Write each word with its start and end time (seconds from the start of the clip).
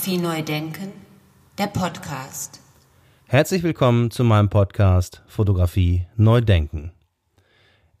Fotografie 0.00 0.22
neu 0.22 0.42
denken, 0.42 0.92
der 1.58 1.66
Podcast. 1.66 2.60
Herzlich 3.26 3.62
willkommen 3.62 4.10
zu 4.10 4.24
meinem 4.24 4.48
Podcast 4.48 5.22
Fotografie 5.26 6.06
neu 6.16 6.40
denken. 6.40 6.92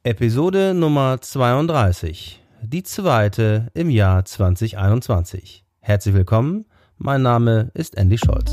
Episode 0.02 0.72
Nummer 0.72 1.20
32, 1.20 2.42
die 2.62 2.82
zweite 2.84 3.70
im 3.74 3.90
Jahr 3.90 4.24
2021. 4.24 5.62
Herzlich 5.80 6.14
willkommen, 6.14 6.64
mein 6.96 7.20
Name 7.20 7.70
ist 7.74 7.98
Andy 7.98 8.16
Scholz. 8.16 8.50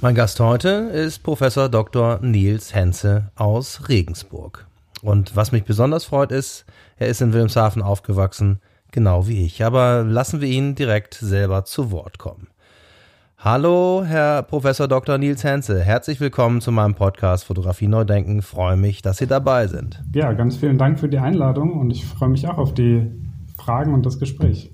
Mein 0.00 0.14
Gast 0.14 0.38
heute 0.38 0.68
ist 0.68 1.24
Professor 1.24 1.68
Dr. 1.68 2.20
Nils 2.22 2.72
Henze 2.72 3.32
aus 3.34 3.88
Regensburg. 3.88 4.64
Und 5.06 5.36
was 5.36 5.52
mich 5.52 5.62
besonders 5.62 6.04
freut 6.04 6.32
ist, 6.32 6.66
er 6.96 7.06
ist 7.06 7.22
in 7.22 7.32
Wilhelmshaven 7.32 7.80
aufgewachsen, 7.80 8.58
genau 8.90 9.28
wie 9.28 9.46
ich. 9.46 9.64
Aber 9.64 10.02
lassen 10.02 10.40
wir 10.40 10.48
ihn 10.48 10.74
direkt 10.74 11.14
selber 11.14 11.64
zu 11.64 11.92
Wort 11.92 12.18
kommen. 12.18 12.48
Hallo, 13.38 14.02
Herr 14.04 14.42
Professor 14.42 14.88
Dr. 14.88 15.16
Nils 15.18 15.44
Henze. 15.44 15.80
Herzlich 15.80 16.18
willkommen 16.18 16.60
zu 16.60 16.72
meinem 16.72 16.96
Podcast 16.96 17.44
Fotografie 17.44 17.86
Neudenken. 17.86 18.42
Freue 18.42 18.76
mich, 18.76 19.00
dass 19.00 19.18
Sie 19.18 19.28
dabei 19.28 19.68
sind. 19.68 20.02
Ja, 20.12 20.32
ganz 20.32 20.56
vielen 20.56 20.76
Dank 20.76 20.98
für 20.98 21.08
die 21.08 21.18
Einladung 21.18 21.78
und 21.78 21.92
ich 21.92 22.04
freue 22.04 22.30
mich 22.30 22.48
auch 22.48 22.58
auf 22.58 22.74
die 22.74 23.08
Fragen 23.56 23.94
und 23.94 24.04
das 24.04 24.18
Gespräch. 24.18 24.72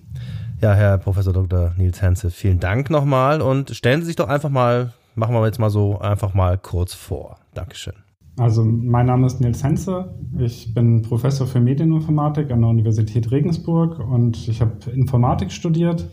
Ja, 0.63 0.73
Herr 0.73 0.97
Professor 0.97 1.35
Dr. 1.35 1.75
Nils 1.77 2.01
Henze, 2.01 2.31
vielen 2.31 2.59
Dank 2.59 2.89
nochmal 2.89 3.43
und 3.43 3.77
stellen 3.77 4.01
Sie 4.01 4.07
sich 4.07 4.17
doch 4.17 4.31
einfach 4.31 4.49
mal 4.49 4.95
machen 5.15 5.35
wir 5.35 5.45
jetzt 5.45 5.59
mal 5.59 5.69
so 5.69 5.99
einfach 5.99 6.33
mal 6.33 6.57
kurz 6.57 6.95
vor. 6.95 7.37
Dankeschön. 7.53 7.93
Also 8.37 8.65
mein 8.65 9.07
Name 9.07 9.27
ist 9.27 9.41
Nils 9.41 9.63
Henze. 9.63 10.15
Ich 10.39 10.73
bin 10.73 11.03
Professor 11.03 11.47
für 11.47 11.61
Medieninformatik 11.61 12.51
an 12.51 12.61
der 12.61 12.71
Universität 12.71 13.31
Regensburg 13.31 13.99
und 13.99 14.49
ich 14.49 14.61
habe 14.61 14.91
Informatik 14.95 15.53
studiert. 15.53 16.09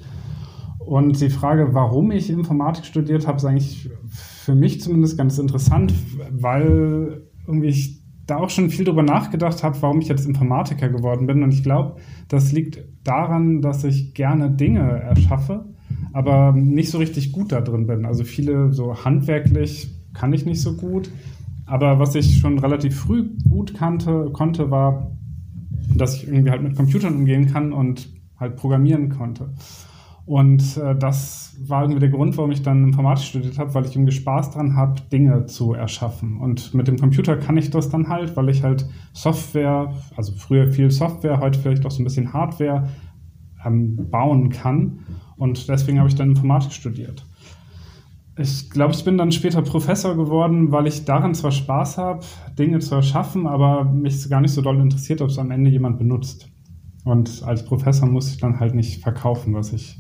Und 0.80 1.22
die 1.22 1.30
Frage, 1.30 1.74
warum 1.74 2.12
ich 2.12 2.30
Informatik 2.30 2.86
studiert 2.86 3.28
habe, 3.28 3.38
ist 3.38 3.46
eigentlich 3.46 3.90
für 4.10 4.56
mich 4.56 4.82
zumindest 4.82 5.18
ganz 5.18 5.38
interessant, 5.38 5.94
weil 6.32 7.24
irgendwie 7.48 7.68
ich 7.68 8.00
da 8.26 8.38
auch 8.38 8.50
schon 8.50 8.70
viel 8.70 8.86
drüber 8.86 9.04
nachgedacht 9.04 9.64
habe, 9.64 9.82
warum 9.82 10.02
ich 10.02 10.08
jetzt 10.08 10.28
Informatiker 10.28 10.90
geworden 10.90 11.26
bin. 11.26 11.42
Und 11.44 11.54
ich 11.54 11.64
glaube, 11.64 11.98
das 12.28 12.52
liegt 12.52 12.80
daran, 13.04 13.62
dass 13.62 13.84
ich 13.84 14.14
gerne 14.14 14.52
Dinge 14.52 14.82
erschaffe 14.82 15.66
aber 16.14 16.54
nicht 16.54 16.90
so 16.90 16.98
richtig 16.98 17.32
gut 17.32 17.52
da 17.52 17.62
drin 17.62 17.88
bin. 17.88 18.06
Also 18.06 18.24
viele 18.24 18.72
so 18.72 19.04
handwerklich 19.04 19.90
kann 20.14 20.34
ich 20.34 20.46
nicht 20.46 20.62
so 20.62 20.76
gut. 20.76 21.10
Aber 21.70 22.00
was 22.00 22.16
ich 22.16 22.40
schon 22.40 22.58
relativ 22.58 23.00
früh 23.00 23.30
gut 23.48 23.76
kannte, 23.76 24.32
konnte, 24.34 24.72
war, 24.72 25.12
dass 25.96 26.16
ich 26.16 26.28
irgendwie 26.28 26.50
halt 26.50 26.64
mit 26.64 26.76
Computern 26.76 27.16
umgehen 27.16 27.46
kann 27.46 27.72
und 27.74 28.10
halt 28.40 28.56
programmieren 28.56 29.10
konnte. 29.10 29.54
Und 30.26 30.78
äh, 30.78 30.96
das 30.96 31.56
war 31.68 31.84
irgendwie 31.84 32.00
der 32.00 32.10
Grund, 32.10 32.38
warum 32.38 32.52
ich 32.52 32.64
dann 32.64 32.84
Informatik 32.84 33.26
studiert 33.26 33.60
habe, 33.60 33.74
weil 33.74 33.86
ich 33.86 33.96
irgendwie 33.96 34.12
Spaß 34.12 34.52
dran 34.52 34.76
habe, 34.76 35.02
Dinge 35.12 35.46
zu 35.46 35.74
erschaffen. 35.74 36.38
Und 36.38 36.74
mit 36.74 36.88
dem 36.88 36.98
Computer 36.98 37.38
kann 37.38 37.58
ich 37.58 37.70
das 37.70 37.90
dann 37.90 38.10
halt, 38.10 38.36
weil 38.36 38.50
ich 38.50 38.64
halt 38.64 38.88
Software, 39.14 39.94
also 40.16 40.34
früher 40.34 40.68
viel 40.68 40.90
Software, 40.90 41.40
heute 41.40 41.60
vielleicht 41.60 41.86
auch 41.86 41.92
so 41.92 42.02
ein 42.02 42.06
bisschen 42.06 42.34
Hardware 42.34 42.90
ähm, 43.66 44.10
bauen 44.10 44.50
kann. 44.50 45.00
Und 45.38 45.68
deswegen 45.70 46.00
habe 46.00 46.10
ich 46.10 46.16
dann 46.16 46.30
Informatik 46.30 46.74
studiert. 46.74 47.26
Ich 48.40 48.70
glaube, 48.70 48.94
ich 48.94 49.04
bin 49.04 49.18
dann 49.18 49.34
später 49.34 49.62
Professor 49.62 50.16
geworden, 50.16 50.72
weil 50.72 50.88
ich 50.88 51.04
daran 51.04 51.36
zwar 51.36 51.52
Spaß 51.52 51.98
habe, 51.98 52.22
Dinge 52.58 52.80
zu 52.80 52.96
erschaffen, 52.96 53.48
aber 53.48 53.84
mich 53.84 54.30
gar 54.30 54.40
nicht 54.40 54.54
so 54.54 54.62
doll 54.62 54.80
interessiert, 54.80 55.22
ob 55.22 55.30
es 55.30 55.38
am 55.38 55.52
Ende 55.52 55.70
jemand 55.70 55.98
benutzt. 55.98 56.48
Und 57.04 57.44
als 57.46 57.66
Professor 57.66 58.08
muss 58.08 58.30
ich 58.30 58.38
dann 58.38 58.60
halt 58.60 58.76
nicht 58.76 59.02
verkaufen, 59.02 59.54
was 59.54 59.74
ich 59.74 59.98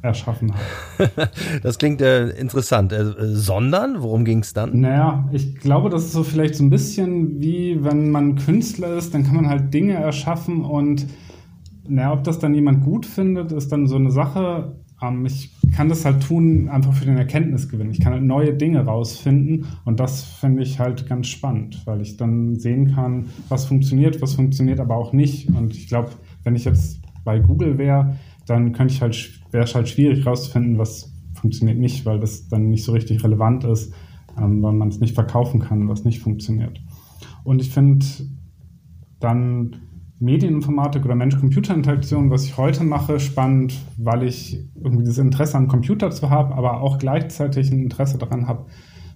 erschaffen 0.00 0.52
habe. 0.52 1.30
das 1.62 1.78
klingt 1.78 2.00
äh, 2.00 2.30
interessant. 2.30 2.92
Äh, 2.92 3.14
sondern, 3.18 4.02
worum 4.02 4.24
ging 4.24 4.40
es 4.40 4.54
dann? 4.54 4.80
Naja, 4.80 5.28
ich 5.32 5.56
glaube, 5.56 5.90
das 5.90 6.04
ist 6.04 6.12
so 6.12 6.24
vielleicht 6.24 6.56
so 6.56 6.64
ein 6.64 6.70
bisschen 6.70 7.40
wie, 7.40 7.84
wenn 7.84 8.10
man 8.10 8.36
Künstler 8.36 8.96
ist, 8.96 9.14
dann 9.14 9.24
kann 9.24 9.36
man 9.36 9.48
halt 9.48 9.72
Dinge 9.72 9.94
erschaffen 9.94 10.64
und 10.64 11.06
naja, 11.86 12.12
ob 12.12 12.24
das 12.24 12.38
dann 12.38 12.54
jemand 12.54 12.84
gut 12.84 13.06
findet, 13.06 13.52
ist 13.52 13.70
dann 13.70 13.86
so 13.86 13.96
eine 13.96 14.10
Sache. 14.10 14.76
Ähm, 15.02 15.26
ich 15.26 15.50
kann 15.72 15.88
das 15.88 16.04
halt 16.04 16.22
tun, 16.22 16.68
einfach 16.68 16.92
für 16.92 17.04
den 17.04 17.16
Erkenntnisgewinn. 17.16 17.90
Ich 17.90 18.00
kann 18.00 18.12
halt 18.12 18.22
neue 18.22 18.54
Dinge 18.54 18.84
rausfinden 18.84 19.66
und 19.84 20.00
das 20.00 20.22
finde 20.22 20.62
ich 20.62 20.78
halt 20.78 21.08
ganz 21.08 21.28
spannend, 21.28 21.82
weil 21.86 22.00
ich 22.00 22.16
dann 22.16 22.56
sehen 22.56 22.94
kann, 22.94 23.26
was 23.48 23.64
funktioniert, 23.64 24.20
was 24.20 24.34
funktioniert 24.34 24.80
aber 24.80 24.96
auch 24.96 25.12
nicht. 25.12 25.48
Und 25.48 25.74
ich 25.74 25.88
glaube, 25.88 26.10
wenn 26.44 26.54
ich 26.54 26.64
jetzt 26.64 27.00
bei 27.24 27.38
Google 27.38 27.78
wäre, 27.78 28.16
dann 28.46 28.72
könnte 28.72 28.94
ich 28.94 29.02
halt, 29.02 29.40
wäre 29.50 29.64
es 29.64 29.74
halt 29.74 29.88
schwierig 29.88 30.26
rauszufinden, 30.26 30.78
was 30.78 31.12
funktioniert 31.34 31.78
nicht, 31.78 32.04
weil 32.06 32.20
das 32.20 32.48
dann 32.48 32.68
nicht 32.68 32.84
so 32.84 32.92
richtig 32.92 33.22
relevant 33.24 33.64
ist, 33.64 33.92
ähm, 34.38 34.62
weil 34.62 34.72
man 34.72 34.88
es 34.88 35.00
nicht 35.00 35.14
verkaufen 35.14 35.60
kann, 35.60 35.88
was 35.88 36.04
nicht 36.04 36.20
funktioniert. 36.20 36.80
Und 37.44 37.60
ich 37.60 37.70
finde 37.70 38.04
dann 39.20 39.76
Medieninformatik 40.22 41.04
oder 41.04 41.16
Mensch-Computer-Interaktion, 41.16 42.30
was 42.30 42.44
ich 42.44 42.56
heute 42.56 42.84
mache, 42.84 43.18
spannend, 43.18 43.74
weil 43.98 44.22
ich 44.22 44.64
irgendwie 44.76 45.04
das 45.04 45.18
Interesse 45.18 45.56
am 45.56 45.66
Computer 45.66 46.12
zu 46.12 46.30
haben, 46.30 46.52
aber 46.52 46.80
auch 46.80 46.98
gleichzeitig 46.98 47.72
ein 47.72 47.82
Interesse 47.82 48.18
daran 48.18 48.46
habe, 48.46 48.66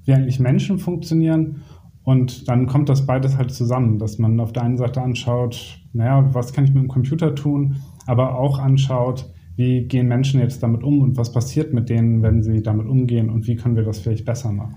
wie 0.04 0.12
eigentlich 0.12 0.40
Menschen 0.40 0.78
funktionieren. 0.78 1.62
Und 2.02 2.48
dann 2.48 2.66
kommt 2.66 2.88
das 2.88 3.06
beides 3.06 3.36
halt 3.38 3.52
zusammen, 3.52 4.00
dass 4.00 4.18
man 4.18 4.40
auf 4.40 4.52
der 4.52 4.64
einen 4.64 4.76
Seite 4.76 5.00
anschaut, 5.00 5.80
naja, 5.92 6.28
was 6.34 6.52
kann 6.52 6.64
ich 6.64 6.74
mit 6.74 6.82
dem 6.82 6.88
Computer 6.88 7.36
tun, 7.36 7.76
aber 8.06 8.36
auch 8.36 8.58
anschaut, 8.58 9.32
wie 9.54 9.84
gehen 9.84 10.08
Menschen 10.08 10.40
jetzt 10.40 10.60
damit 10.62 10.82
um 10.82 11.00
und 11.00 11.16
was 11.16 11.30
passiert 11.30 11.72
mit 11.72 11.88
denen, 11.88 12.22
wenn 12.22 12.42
sie 12.42 12.62
damit 12.62 12.86
umgehen 12.86 13.30
und 13.30 13.46
wie 13.46 13.54
können 13.54 13.76
wir 13.76 13.84
das 13.84 14.00
vielleicht 14.00 14.24
besser 14.24 14.50
machen. 14.50 14.74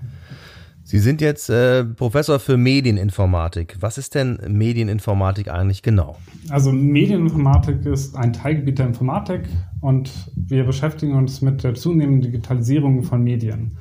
Sie 0.90 0.98
sind 0.98 1.20
jetzt 1.20 1.48
äh, 1.50 1.84
Professor 1.84 2.40
für 2.40 2.56
Medieninformatik. 2.56 3.76
Was 3.78 3.96
ist 3.96 4.16
denn 4.16 4.40
Medieninformatik 4.48 5.46
eigentlich 5.46 5.82
genau? 5.82 6.16
Also 6.48 6.72
Medieninformatik 6.72 7.86
ist 7.86 8.16
ein 8.16 8.32
Teilgebiet 8.32 8.80
der 8.80 8.88
Informatik 8.88 9.42
und 9.80 10.10
wir 10.34 10.64
beschäftigen 10.64 11.14
uns 11.14 11.42
mit 11.42 11.62
der 11.62 11.74
zunehmenden 11.74 12.32
Digitalisierung 12.32 13.04
von 13.04 13.22
Medien. 13.22 13.76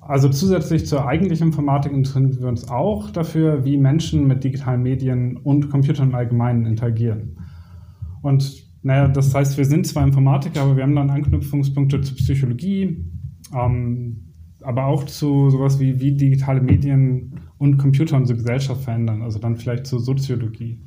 Also 0.00 0.30
zusätzlich 0.30 0.86
zur 0.86 1.06
eigentlichen 1.06 1.48
Informatik 1.48 1.92
interessieren 1.92 2.40
wir 2.40 2.48
uns 2.48 2.70
auch 2.70 3.10
dafür, 3.10 3.66
wie 3.66 3.76
Menschen 3.76 4.26
mit 4.26 4.42
digitalen 4.42 4.82
Medien 4.82 5.36
und 5.36 5.68
Computern 5.68 6.08
im 6.08 6.14
Allgemeinen 6.14 6.64
interagieren. 6.64 7.36
Und 8.22 8.64
naja, 8.82 9.08
das 9.08 9.34
heißt, 9.34 9.58
wir 9.58 9.66
sind 9.66 9.86
zwar 9.86 10.04
Informatiker, 10.04 10.62
aber 10.62 10.74
wir 10.74 10.84
haben 10.84 10.96
dann 10.96 11.10
Anknüpfungspunkte 11.10 12.00
zur 12.00 12.16
Psychologie, 12.16 13.04
ähm, 13.54 14.29
aber 14.62 14.86
auch 14.86 15.04
zu 15.04 15.50
sowas 15.50 15.80
wie, 15.80 16.00
wie 16.00 16.12
digitale 16.12 16.60
Medien 16.60 17.40
und 17.58 17.78
Computer 17.78 18.16
unsere 18.16 18.38
Gesellschaft 18.38 18.82
verändern, 18.82 19.22
also 19.22 19.38
dann 19.38 19.56
vielleicht 19.56 19.86
zur 19.86 20.00
Soziologie. 20.00 20.78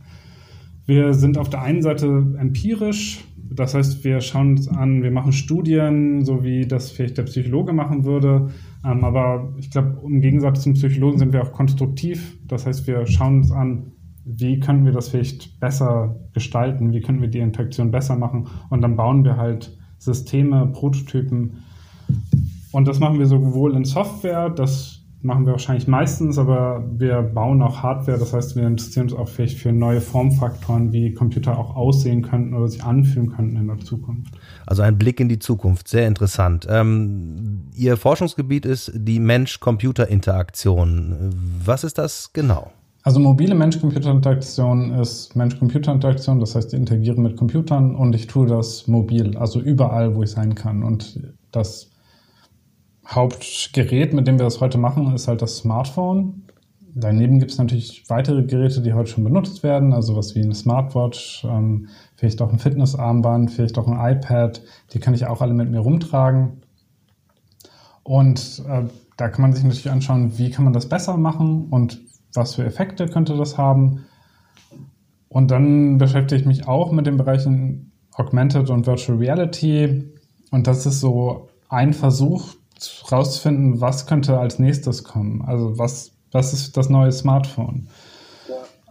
Wir 0.85 1.13
sind 1.13 1.38
auf 1.38 1.50
der 1.50 1.61
einen 1.61 1.81
Seite 1.81 2.35
empirisch, 2.38 3.25
das 3.56 3.75
heißt, 3.75 4.03
wir 4.03 4.22
schauen 4.22 4.51
uns 4.51 4.67
an, 4.67 5.03
wir 5.03 5.12
machen 5.12 5.31
Studien, 5.31 6.25
so 6.25 6.44
wie 6.44 6.66
das 6.66 6.91
vielleicht 6.91 7.17
der 7.17 7.23
Psychologe 7.23 7.73
machen 7.73 8.03
würde. 8.03 8.50
Ähm, 8.83 9.03
aber 9.03 9.53
ich 9.57 9.69
glaube, 9.69 10.01
im 10.06 10.22
Gegensatz 10.22 10.63
zum 10.63 10.73
Psychologen 10.73 11.19
sind 11.19 11.33
wir 11.33 11.44
auch 11.44 11.51
konstruktiv. 11.51 12.38
Das 12.47 12.66
heißt, 12.66 12.88
wir 12.88 13.06
schauen 13.06 13.38
uns 13.38 13.51
an, 13.51 13.91
wie 14.25 14.59
können 14.59 14.85
wir 14.85 14.91
das 14.91 15.09
vielleicht 15.09 15.59
besser 15.59 16.16
gestalten, 16.33 16.94
wie 16.94 17.01
können 17.01 17.22
wir 17.22 17.28
die 17.28 17.39
Interaktion 17.39 17.91
besser 17.91 18.16
machen. 18.16 18.47
Und 18.69 18.81
dann 18.81 18.95
bauen 18.95 19.23
wir 19.23 19.38
halt 19.38 19.78
Systeme, 20.00 20.67
Prototypen, 20.67 21.57
und 22.73 22.88
das 22.88 23.00
machen 23.00 23.19
wir 23.19 23.28
sowohl 23.28 23.75
in 23.75 23.85
Software, 23.85 24.50
das 24.50 25.03
machen 25.24 25.45
wir 25.45 25.53
wahrscheinlich 25.53 25.88
meistens, 25.88 26.38
aber 26.38 26.83
wir 26.97 27.21
bauen 27.21 27.62
auch 27.62 27.81
Hardware. 27.81 28.18
Das 28.18 28.33
heißt, 28.33 28.57
wir 28.57 28.68
interessieren 28.68 29.06
uns 29.06 29.13
auch 29.13 29.30
vielleicht 29.30 29.57
für 29.57 29.71
neue 29.71 30.01
Formfaktoren, 30.01 30.92
wie 30.92 31.13
Computer 31.13 31.57
auch 31.57 31.77
aussehen 31.77 32.24
könnten 32.24 32.53
oder 32.53 32.68
sich 32.68 32.83
anfühlen 32.83 33.30
könnten 33.30 33.56
in 33.56 33.68
der 33.68 33.80
Zukunft. 33.80 34.36
Also 34.65 34.81
ein 34.81 34.97
Blick 34.97 35.21
in 35.21 35.30
die 35.30 35.39
Zukunft, 35.39 35.88
sehr 35.88 36.07
interessant. 36.07 36.68
Ähm, 36.69 37.69
Ihr 37.75 37.95
Forschungsgebiet 37.95 38.65
ist 38.65 38.92
die 38.94 39.19
Mensch-Computer-Interaktion. 39.19 41.30
Was 41.63 41.86
ist 41.86 41.97
das 41.97 42.33
genau? 42.33 42.74
Also 43.03 43.19
mobile 43.19 43.56
Mensch-Computer-Interaktion 43.56 44.94
ist 44.94 45.36
Mensch-Computer-Interaktion, 45.36 46.39
das 46.39 46.56
heißt, 46.56 46.74
ich 46.74 46.80
interagiere 46.80 47.19
mit 47.19 47.36
Computern 47.38 47.95
und 47.95 48.15
ich 48.15 48.27
tue 48.27 48.47
das 48.47 48.88
mobil, 48.88 49.36
also 49.38 49.59
überall, 49.59 50.15
wo 50.15 50.24
ich 50.24 50.31
sein 50.31 50.56
kann. 50.56 50.83
Und 50.83 51.19
das 51.51 51.93
Hauptgerät, 53.15 54.13
mit 54.13 54.27
dem 54.27 54.38
wir 54.39 54.45
das 54.45 54.62
heute 54.62 54.77
machen, 54.77 55.13
ist 55.13 55.27
halt 55.27 55.42
das 55.42 55.57
Smartphone. 55.57 56.44
Daneben 56.95 57.39
gibt 57.39 57.51
es 57.51 57.57
natürlich 57.57 58.04
weitere 58.07 58.44
Geräte, 58.44 58.81
die 58.81 58.94
heute 58.94 59.10
schon 59.10 59.24
benutzt 59.24 59.63
werden, 59.63 59.94
also 59.94 60.15
was 60.15 60.36
wie 60.36 60.44
eine 60.44 60.54
Smartwatch, 60.54 61.44
ähm, 61.44 61.88
vielleicht 62.15 62.42
auch 62.42 62.51
ein 62.51 62.60
Fitnessarmband, 62.60 63.51
vielleicht 63.51 63.77
auch 63.80 63.88
ein 63.88 64.18
iPad. 64.18 64.62
Die 64.94 65.00
kann 65.00 65.15
ich 65.15 65.25
auch 65.25 65.42
alle 65.42 65.56
mit 65.56 65.71
mir 65.71 65.80
rumtragen. 65.80 66.62
Und 68.04 68.63
äh, 68.68 68.83
da 69.18 69.30
kann 69.30 69.42
man 69.42 69.54
sich 69.54 69.63
natürlich 69.63 69.89
anschauen, 69.89 70.38
wie 70.38 70.51
kann 70.51 70.66
man 70.66 70.74
das 70.74 70.88
besser 70.88 71.18
machen 71.18 71.68
und 71.69 72.00
was 72.33 72.56
für 72.56 72.66
Effekte 72.66 73.07
könnte 73.07 73.36
das 73.38 73.57
haben. 73.57 74.06
Und 75.30 75.50
dann 75.50 75.98
beschäftige 75.98 76.42
ich 76.42 76.48
mich 76.48 76.68
auch 76.68 76.92
mit 76.92 77.07
den 77.07 77.18
Bereichen 77.18 77.92
Augmented 78.13 78.69
und 78.69 78.86
Virtual 78.86 79.18
Reality. 79.18 80.04
Und 80.51 80.68
das 80.68 80.86
ist 80.86 81.00
so 81.00 81.50
ein 81.69 81.94
Versuch 81.94 82.54
rauszufinden, 83.12 83.81
was 83.81 84.06
könnte 84.06 84.38
als 84.38 84.59
nächstes 84.59 85.03
kommen. 85.03 85.41
Also 85.41 85.77
was, 85.77 86.12
was 86.31 86.53
ist 86.53 86.77
das 86.77 86.89
neue 86.89 87.12
Smartphone? 87.12 87.88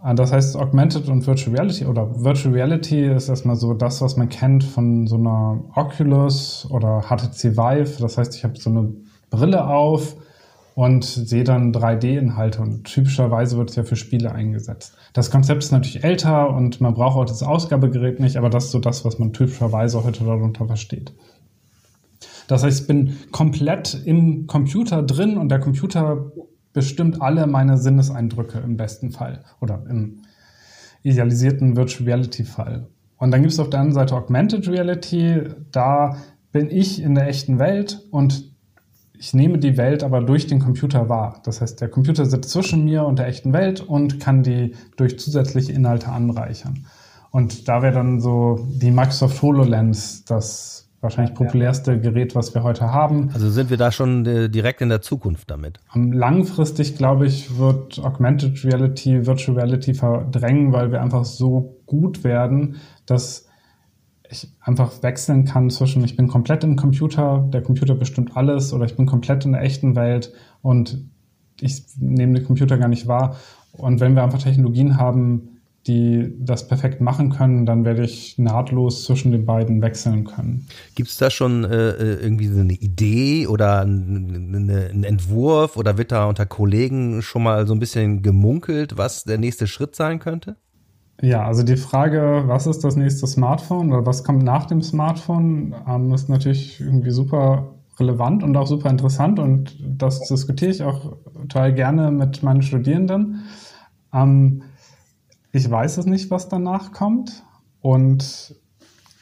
Ah, 0.05 0.13
das 0.13 0.33
heißt, 0.33 0.57
Augmented 0.57 1.07
und 1.07 1.25
Virtual 1.25 1.55
Reality 1.55 1.85
oder 1.85 2.21
Virtual 2.21 2.53
Reality 2.53 3.07
ist 3.07 3.29
erstmal 3.29 3.55
so 3.55 3.73
das, 3.73 4.01
was 4.01 4.17
man 4.17 4.27
kennt 4.27 4.65
von 4.65 5.07
so 5.07 5.15
einer 5.15 5.63
Oculus 5.75 6.67
oder 6.69 7.03
HTC 7.03 7.55
Vive. 7.55 8.01
Das 8.01 8.17
heißt, 8.17 8.35
ich 8.35 8.43
habe 8.43 8.59
so 8.59 8.69
eine 8.69 8.93
Brille 9.29 9.65
auf 9.65 10.17
und 10.75 11.05
sehe 11.05 11.45
dann 11.45 11.71
3D-Inhalte 11.71 12.61
und 12.61 12.83
typischerweise 12.83 13.57
wird 13.57 13.69
es 13.69 13.77
ja 13.77 13.83
für 13.83 13.95
Spiele 13.95 14.33
eingesetzt. 14.33 14.95
Das 15.13 15.31
Konzept 15.31 15.63
ist 15.63 15.71
natürlich 15.71 16.03
älter 16.03 16.49
und 16.49 16.81
man 16.81 16.95
braucht 16.95 17.17
auch 17.17 17.25
das 17.25 17.41
Ausgabegerät 17.41 18.19
nicht, 18.19 18.35
aber 18.35 18.49
das 18.49 18.65
ist 18.65 18.71
so 18.71 18.79
das, 18.79 19.05
was 19.05 19.19
man 19.19 19.31
typischerweise 19.31 20.03
heute 20.03 20.25
darunter 20.25 20.65
versteht. 20.65 21.13
Das 22.47 22.63
heißt, 22.63 22.81
ich 22.81 22.87
bin 22.87 23.17
komplett 23.31 24.01
im 24.05 24.47
Computer 24.47 25.03
drin 25.03 25.37
und 25.37 25.49
der 25.49 25.59
Computer 25.59 26.31
bestimmt 26.73 27.21
alle 27.21 27.47
meine 27.47 27.77
Sinneseindrücke 27.77 28.59
im 28.59 28.77
besten 28.77 29.11
Fall 29.11 29.43
oder 29.61 29.83
im 29.89 30.23
idealisierten 31.03 31.75
Virtual 31.75 32.05
Reality 32.05 32.43
Fall. 32.43 32.87
Und 33.17 33.31
dann 33.31 33.41
gibt 33.41 33.53
es 33.53 33.59
auf 33.59 33.69
der 33.69 33.79
anderen 33.79 33.95
Seite 33.95 34.15
Augmented 34.15 34.67
Reality. 34.67 35.43
Da 35.71 36.17
bin 36.51 36.69
ich 36.69 37.01
in 37.01 37.15
der 37.15 37.27
echten 37.27 37.59
Welt 37.59 38.01
und 38.11 38.51
ich 39.17 39.33
nehme 39.33 39.57
die 39.57 39.77
Welt 39.77 40.03
aber 40.03 40.21
durch 40.21 40.47
den 40.47 40.59
Computer 40.59 41.07
wahr. 41.07 41.41
Das 41.45 41.61
heißt, 41.61 41.79
der 41.79 41.87
Computer 41.87 42.25
sitzt 42.25 42.49
zwischen 42.49 42.83
mir 42.83 43.05
und 43.05 43.19
der 43.19 43.27
echten 43.27 43.53
Welt 43.53 43.79
und 43.79 44.19
kann 44.19 44.43
die 44.43 44.75
durch 44.97 45.17
zusätzliche 45.17 45.71
Inhalte 45.71 46.09
anreichern. 46.09 46.85
Und 47.31 47.67
da 47.67 47.81
wäre 47.81 47.93
dann 47.93 48.19
so 48.19 48.67
die 48.69 48.91
Microsoft 48.91 49.41
HoloLens 49.41 50.25
das 50.25 50.82
wahrscheinlich 51.03 51.35
populärste 51.35 51.99
Gerät, 51.99 52.33
was 52.35 52.53
wir 52.53 52.63
heute 52.63 52.91
haben. 52.91 53.29
Also 53.33 53.49
sind 53.49 53.69
wir 53.69 53.77
da 53.77 53.91
schon 53.91 54.25
äh, 54.25 54.49
direkt 54.49 54.81
in 54.81 54.89
der 54.89 55.01
Zukunft 55.01 55.51
damit? 55.51 55.79
Langfristig, 55.93 56.97
glaube 56.97 57.27
ich, 57.27 57.57
wird 57.57 57.99
Augmented 57.99 58.63
Reality, 58.63 59.25
Virtual 59.27 59.57
Reality 59.57 59.93
verdrängen, 59.93 60.71
weil 60.71 60.91
wir 60.91 61.01
einfach 61.01 61.25
so 61.25 61.77
gut 61.85 62.23
werden, 62.23 62.77
dass 63.05 63.47
ich 64.29 64.49
einfach 64.61 65.03
wechseln 65.03 65.45
kann 65.45 65.69
zwischen, 65.69 66.03
ich 66.03 66.15
bin 66.15 66.27
komplett 66.27 66.63
im 66.63 66.75
Computer, 66.75 67.47
der 67.53 67.61
Computer 67.61 67.93
bestimmt 67.93 68.35
alles, 68.35 68.73
oder 68.73 68.85
ich 68.85 68.95
bin 68.95 69.05
komplett 69.05 69.45
in 69.45 69.51
der 69.51 69.61
echten 69.61 69.95
Welt 69.95 70.33
und 70.61 71.05
ich 71.61 71.83
nehme 71.97 72.39
den 72.39 72.45
Computer 72.45 72.77
gar 72.77 72.87
nicht 72.87 73.07
wahr. 73.07 73.35
Und 73.73 73.99
wenn 73.99 74.15
wir 74.15 74.23
einfach 74.23 74.41
Technologien 74.41 74.97
haben, 74.97 75.52
die 75.87 76.33
das 76.39 76.67
perfekt 76.67 77.01
machen 77.01 77.29
können, 77.29 77.65
dann 77.65 77.83
werde 77.83 78.03
ich 78.03 78.37
nahtlos 78.37 79.03
zwischen 79.03 79.31
den 79.31 79.45
beiden 79.45 79.81
wechseln 79.81 80.23
können. 80.23 80.67
Gibt 80.95 81.09
es 81.09 81.17
da 81.17 81.29
schon 81.29 81.65
äh, 81.65 81.89
äh, 81.89 82.21
irgendwie 82.21 82.47
so 82.47 82.61
eine 82.61 82.73
Idee 82.73 83.47
oder 83.47 83.81
einen 83.81 85.03
Entwurf 85.03 85.75
oder 85.75 85.97
wird 85.97 86.13
da 86.13 86.25
unter 86.25 86.45
Kollegen 86.45 87.21
schon 87.21 87.43
mal 87.43 87.67
so 87.67 87.73
ein 87.73 87.79
bisschen 87.79 88.21
gemunkelt, 88.21 88.97
was 88.97 89.25
der 89.25 89.37
nächste 89.37 89.67
Schritt 89.67 89.95
sein 89.95 90.19
könnte? 90.19 90.55
Ja, 91.21 91.45
also 91.45 91.63
die 91.63 91.77
Frage, 91.77 92.43
was 92.47 92.65
ist 92.65 92.83
das 92.83 92.95
nächste 92.95 93.27
Smartphone 93.27 93.91
oder 93.91 94.05
was 94.05 94.23
kommt 94.23 94.43
nach 94.43 94.65
dem 94.65 94.81
Smartphone, 94.81 95.75
ähm, 95.87 96.13
ist 96.13 96.29
natürlich 96.29 96.79
irgendwie 96.79 97.11
super 97.11 97.75
relevant 97.99 98.41
und 98.41 98.55
auch 98.57 98.67
super 98.67 98.89
interessant 98.89 99.37
und 99.37 99.77
das 99.79 100.21
diskutiere 100.27 100.71
ich 100.71 100.83
auch 100.83 101.17
total 101.33 101.73
gerne 101.73 102.09
mit 102.09 102.41
meinen 102.41 102.61
Studierenden. 102.61 103.43
Ähm, 104.13 104.63
ich 105.53 105.69
weiß 105.69 105.99
es 105.99 106.05
nicht, 106.05 106.31
was 106.31 106.49
danach 106.49 106.91
kommt. 106.91 107.43
Und 107.79 108.55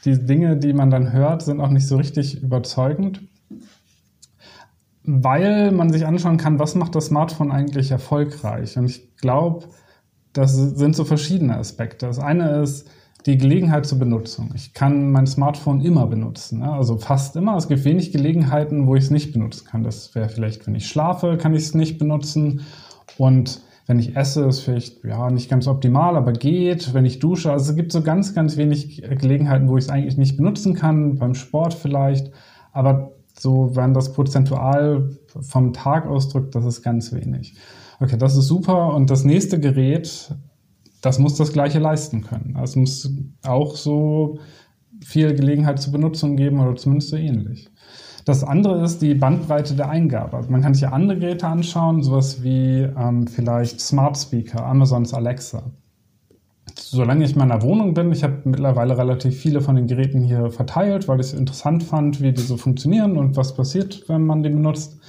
die 0.05 0.25
Dinge, 0.25 0.57
die 0.57 0.73
man 0.73 0.89
dann 0.89 1.11
hört, 1.11 1.43
sind 1.43 1.59
auch 1.59 1.69
nicht 1.69 1.87
so 1.87 1.97
richtig 1.97 2.41
überzeugend, 2.41 3.21
weil 5.03 5.71
man 5.71 5.91
sich 5.91 6.07
anschauen 6.07 6.37
kann, 6.37 6.57
was 6.57 6.75
macht 6.75 6.95
das 6.95 7.07
Smartphone 7.07 7.51
eigentlich 7.51 7.91
erfolgreich. 7.91 8.77
Und 8.77 8.85
ich 8.85 9.15
glaube, 9.17 9.67
das 10.31 10.53
sind 10.53 10.95
so 10.95 11.03
verschiedene 11.03 11.57
Aspekte. 11.57 12.07
Das 12.07 12.19
eine 12.19 12.61
ist 12.61 12.89
die 13.25 13.37
Gelegenheit 13.37 13.85
zur 13.85 13.99
Benutzung. 13.99 14.51
Ich 14.55 14.73
kann 14.73 15.11
mein 15.11 15.27
Smartphone 15.27 15.81
immer 15.81 16.07
benutzen, 16.07 16.59
ne? 16.59 16.71
also 16.71 16.97
fast 16.97 17.35
immer. 17.35 17.57
Es 17.57 17.67
gibt 17.67 17.83
wenig 17.83 18.11
Gelegenheiten, 18.11 18.87
wo 18.87 18.95
ich 18.95 19.03
es 19.05 19.09
nicht 19.11 19.33
benutzen 19.33 19.65
kann. 19.65 19.83
Das 19.83 20.15
wäre 20.15 20.29
vielleicht, 20.29 20.65
wenn 20.65 20.75
ich 20.75 20.87
schlafe, 20.87 21.37
kann 21.37 21.53
ich 21.53 21.63
es 21.63 21.75
nicht 21.75 21.99
benutzen. 21.99 22.61
Und 23.17 23.61
wenn 23.91 23.99
ich 23.99 24.15
esse, 24.15 24.45
ist 24.45 24.61
vielleicht 24.61 25.03
ja 25.03 25.29
nicht 25.29 25.49
ganz 25.49 25.67
optimal, 25.67 26.15
aber 26.15 26.31
geht. 26.31 26.93
Wenn 26.93 27.03
ich 27.03 27.19
dusche, 27.19 27.51
also 27.51 27.71
es 27.71 27.75
gibt 27.75 27.91
so 27.91 28.01
ganz, 28.01 28.33
ganz 28.33 28.55
wenig 28.55 29.01
Gelegenheiten, 29.01 29.67
wo 29.67 29.75
ich 29.75 29.83
es 29.83 29.89
eigentlich 29.89 30.15
nicht 30.15 30.37
benutzen 30.37 30.75
kann, 30.75 31.17
beim 31.17 31.33
Sport 31.33 31.73
vielleicht. 31.73 32.31
Aber 32.71 33.11
so, 33.37 33.75
wenn 33.75 33.93
das 33.93 34.13
prozentual 34.13 35.17
vom 35.41 35.73
Tag 35.73 36.07
ausdrückt, 36.07 36.55
das 36.55 36.63
ist 36.63 36.83
ganz 36.83 37.11
wenig. 37.11 37.55
Okay, 37.99 38.15
das 38.17 38.37
ist 38.37 38.47
super. 38.47 38.95
Und 38.95 39.09
das 39.09 39.25
nächste 39.25 39.59
Gerät, 39.59 40.33
das 41.01 41.19
muss 41.19 41.35
das 41.35 41.51
gleiche 41.51 41.79
leisten 41.79 42.21
können. 42.21 42.55
Also 42.55 42.71
es 42.71 42.75
muss 42.77 43.13
auch 43.45 43.75
so 43.75 44.39
viel 45.03 45.35
Gelegenheit 45.35 45.81
zur 45.81 45.91
Benutzung 45.91 46.37
geben 46.37 46.61
oder 46.61 46.77
zumindest 46.77 47.09
so 47.09 47.17
ähnlich. 47.17 47.67
Das 48.25 48.43
andere 48.43 48.83
ist 48.83 49.01
die 49.01 49.13
Bandbreite 49.15 49.75
der 49.75 49.89
Eingabe. 49.89 50.37
Also 50.37 50.51
man 50.51 50.61
kann 50.61 50.73
sich 50.73 50.83
ja 50.83 50.91
andere 50.91 51.17
Geräte 51.17 51.47
anschauen, 51.47 52.03
sowas 52.03 52.43
wie 52.43 52.81
ähm, 52.81 53.27
vielleicht 53.27 53.79
Smart 53.79 54.17
Speaker, 54.17 54.65
Amazons 54.65 55.13
Alexa. 55.13 55.63
Solange 56.77 57.25
ich 57.25 57.33
in 57.33 57.39
meiner 57.39 57.61
Wohnung 57.61 57.93
bin, 57.93 58.11
ich 58.11 58.23
habe 58.23 58.41
mittlerweile 58.45 58.97
relativ 58.97 59.37
viele 59.37 59.61
von 59.61 59.75
den 59.75 59.87
Geräten 59.87 60.21
hier 60.23 60.51
verteilt, 60.51 61.07
weil 61.07 61.19
ich 61.19 61.27
es 61.27 61.33
interessant 61.33 61.83
fand, 61.83 62.21
wie 62.21 62.31
die 62.31 62.41
so 62.41 62.57
funktionieren 62.57 63.17
und 63.17 63.35
was 63.35 63.55
passiert, 63.55 64.07
wenn 64.07 64.25
man 64.25 64.43
die 64.43 64.49
benutzt. 64.49 64.99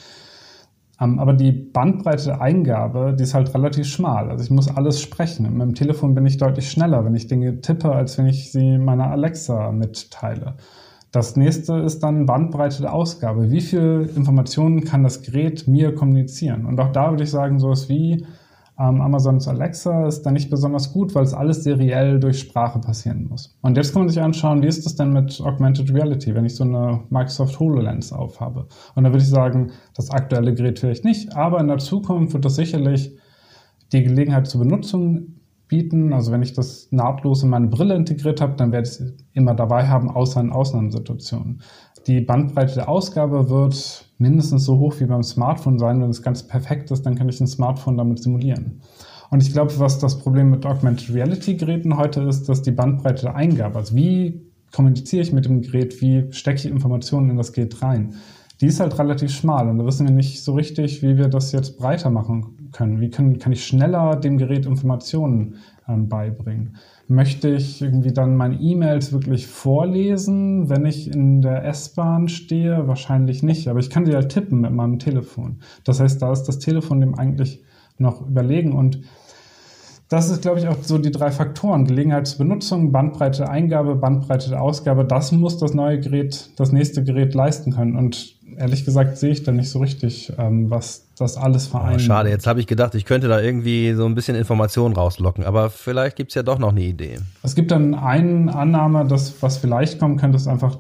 Ähm, 1.01 1.19
aber 1.19 1.35
die 1.35 1.53
Bandbreite 1.53 2.25
der 2.25 2.41
Eingabe, 2.41 3.15
die 3.19 3.25
ist 3.25 3.35
halt 3.35 3.55
relativ 3.55 3.87
schmal. 3.87 4.31
Also 4.31 4.45
ich 4.45 4.51
muss 4.51 4.69
alles 4.69 5.01
sprechen. 5.01 5.53
Mit 5.53 5.63
dem 5.63 5.75
Telefon 5.75 6.15
bin 6.15 6.27
ich 6.27 6.39
deutlich 6.39 6.71
schneller, 6.71 7.05
wenn 7.05 7.15
ich 7.15 7.27
Dinge 7.27 7.61
tippe, 7.61 7.93
als 7.93 8.19
wenn 8.19 8.27
ich 8.27 8.53
sie 8.53 8.79
meiner 8.79 9.11
Alexa 9.11 9.73
mitteile. 9.73 10.55
Das 11.13 11.37
nächste 11.37 11.75
ist 11.75 12.03
dann 12.03 12.25
Bandbreite 12.25 12.81
der 12.81 12.95
Ausgabe. 12.95 13.51
Wie 13.51 13.61
viel 13.61 14.11
Informationen 14.17 14.83
kann 14.83 15.03
das 15.03 15.21
Gerät 15.21 15.69
mir 15.69 15.95
kommunizieren? 15.95 16.65
Und 16.65 16.81
auch 16.81 16.91
da 16.91 17.11
würde 17.11 17.25
ich 17.25 17.31
sagen, 17.31 17.59
sowas 17.59 17.91
wie 17.91 18.25
ähm, 18.79 19.03
Amazons 19.03 19.47
Alexa 19.47 20.07
ist 20.07 20.23
da 20.23 20.31
nicht 20.31 20.49
besonders 20.49 20.91
gut, 20.95 21.15
weil 21.15 21.25
es 21.25 21.35
alles 21.35 21.65
seriell 21.65 22.19
durch 22.19 22.41
Sprache 22.41 22.79
passieren 22.79 23.29
muss. 23.29 23.55
Und 23.61 23.77
jetzt 23.77 23.93
kann 23.93 24.03
man 24.03 24.09
sich 24.09 24.23
anschauen, 24.23 24.63
wie 24.63 24.67
ist 24.67 24.87
das 24.87 24.97
denn 24.97 25.13
mit 25.13 25.39
Augmented 25.43 25.93
Reality, 25.93 26.35
wenn 26.35 26.47
ich 26.47 26.57
so 26.57 26.65
eine 26.65 27.01
Microsoft 27.11 27.61
HoloLens 27.61 28.15
aufhabe? 28.15 28.67
Und 28.95 29.05
da 29.05 29.11
würde 29.11 29.23
ich 29.23 29.29
sagen, 29.29 29.71
das 29.95 30.11
aktuelle 30.11 30.55
Gerät 30.55 30.79
vielleicht 30.79 31.05
nicht, 31.05 31.37
aber 31.37 31.61
in 31.61 31.69
der 31.69 31.77
Zukunft 31.77 32.33
wird 32.33 32.47
das 32.47 32.57
sicherlich 32.57 33.15
die 33.93 34.03
Gelegenheit 34.03 34.47
zur 34.47 34.63
Benutzung 34.63 35.42
bieten. 35.73 36.13
Also 36.13 36.31
wenn 36.33 36.43
ich 36.43 36.53
das 36.53 36.89
nahtlos 36.91 37.43
in 37.43 37.49
meine 37.49 37.67
Brille 37.67 37.97
integriert 37.97 38.43
habe, 38.43 38.57
dann 38.57 38.73
werde 38.73 38.87
ich 38.87 39.01
es 39.01 39.15
immer 39.33 39.55
dabei 39.55 39.89
haben, 39.89 40.11
außer 40.11 40.39
in 40.39 40.53
Ausnahmesituationen. 40.53 41.63
Die 42.07 42.21
Bandbreite 42.21 42.75
der 42.75 42.89
Ausgabe 42.91 43.49
wird 43.49 44.07
mindestens 44.19 44.65
so 44.67 44.79
hoch 44.79 45.01
wie 45.01 45.07
beim 45.07 45.23
Smartphone 45.23 45.79
sein. 45.79 46.03
Wenn 46.03 46.11
es 46.11 46.21
ganz 46.21 46.47
perfekt 46.47 46.91
ist, 46.91 47.07
dann 47.07 47.15
kann 47.15 47.31
ich 47.31 47.41
ein 47.41 47.47
Smartphone 47.47 47.97
damit 47.97 48.23
simulieren. 48.23 48.83
Und 49.31 49.43
ich 49.43 49.51
glaube, 49.55 49.73
was 49.79 49.99
das 49.99 50.19
Problem 50.19 50.51
mit 50.51 50.67
Augmented 50.67 51.15
Reality 51.15 51.55
Geräten 51.55 51.97
heute 51.97 52.21
ist, 52.21 52.51
dass 52.51 52.61
die 52.61 52.71
Bandbreite 52.71 53.23
der 53.23 53.35
Eingabe, 53.35 53.79
also 53.79 53.97
wie 53.97 54.43
kommuniziere 54.73 55.23
ich 55.23 55.33
mit 55.33 55.47
dem 55.47 55.63
Gerät, 55.63 56.03
wie 56.03 56.31
stecke 56.33 56.59
ich 56.59 56.67
Informationen 56.67 57.31
in 57.31 57.39
das 57.39 57.55
Gerät 57.55 57.81
rein, 57.81 58.17
die 58.63 58.69
ist 58.69 58.79
halt 58.79 58.97
relativ 58.97 59.33
schmal 59.33 59.69
und 59.69 59.79
da 59.79 59.85
wissen 59.85 60.07
wir 60.07 60.15
nicht 60.15 60.45
so 60.45 60.55
richtig, 60.55 61.03
wie 61.03 61.19
wir 61.19 61.27
das 61.27 61.51
jetzt 61.51 61.79
breiter 61.79 62.11
machen 62.11 62.71
können. 62.71 63.01
Wie 63.01 63.11
können, 63.11 63.41
kann 63.41 63.53
ich 63.53 63.67
schneller 63.67 64.15
dem 64.15 64.39
Gerät 64.39 64.67
Informationen 64.67 65.57
ähm, 65.89 66.09
beibringen? 66.09 66.77
Möchte 67.09 67.49
ich 67.49 67.83
irgendwie 67.83 68.13
dann 68.13 68.37
meine 68.37 68.55
E-Mails 68.61 69.13
wirklich 69.13 69.49
vorlesen, 69.49 70.71
wenn 70.71 70.87
ich 70.87 71.13
in 71.13 71.43
der 71.43 71.65
S-Bahn 71.65 72.29
stehe? 72.29 72.87
Wahrscheinlich 72.87 73.43
nicht, 73.43 73.67
aber 73.67 73.81
ich 73.81 73.91
kann 73.91 74.07
sie 74.07 74.15
halt 74.15 74.31
tippen 74.31 74.61
mit 74.61 74.73
meinem 74.73 75.01
Telefon. 75.01 75.59
Das 75.83 75.99
heißt, 75.99 76.23
da 76.23 76.31
ist 76.31 76.45
das 76.45 76.61
Telefon 76.61 77.01
dem 77.01 77.19
eigentlich 77.19 77.65
noch 77.99 78.25
überlegen 78.25 78.75
und 78.75 79.01
das 80.13 80.29
ist, 80.29 80.43
glaube 80.43 80.59
ich, 80.59 80.69
auch 80.69 80.77
so 80.83 80.99
die 80.99 81.11
drei 81.11 81.31
Faktoren. 81.31 81.87
Gelegenheit 81.87 82.27
zur 82.27 82.45
Benutzung, 82.45 82.93
Bandbreite 82.93 83.49
Eingabe, 83.49 83.97
Bandbreite 83.97 84.61
Ausgabe. 84.61 85.07
Das 85.07 85.33
muss 85.33 85.57
das 85.57 85.73
neue 85.73 86.01
Gerät, 86.01 86.51
das 86.57 86.71
nächste 86.71 87.03
Gerät 87.03 87.33
leisten 87.33 87.73
können. 87.73 87.97
Und 87.97 88.37
ehrlich 88.57 88.85
gesagt 88.85 89.17
sehe 89.19 89.31
ich 89.31 89.43
da 89.43 89.53
nicht 89.53 89.71
so 89.71 89.79
richtig, 89.79 90.33
ähm, 90.39 90.71
was 90.71 91.09
das 91.17 91.37
alles 91.37 91.67
vereint. 91.67 91.97
Oh, 91.97 91.99
schade, 91.99 92.31
jetzt 92.31 92.47
habe 92.47 92.61
ich 92.61 92.67
gedacht, 92.67 92.95
ich 92.95 93.05
könnte 93.05 93.29
da 93.29 93.41
irgendwie 93.41 93.93
so 93.95 94.07
ein 94.07 94.15
bisschen 94.15 94.37
Informationen 94.37 94.95
rauslocken, 94.95 95.45
aber 95.45 95.71
vielleicht 95.71 96.17
gibt 96.17 96.31
es 96.31 96.35
ja 96.35 96.43
doch 96.43 96.59
noch 96.59 96.71
eine 96.71 96.83
Idee. 96.83 97.19
Es 97.43 97.55
gibt 97.55 97.71
dann 97.71 97.95
eine 97.95 98.55
Annahme, 98.55 99.07
dass 99.07 99.43
was 99.43 99.59
vielleicht 99.59 99.99
kommen 99.99 100.17
könnte, 100.17 100.37
ist 100.37 100.49
einfach, 100.49 100.79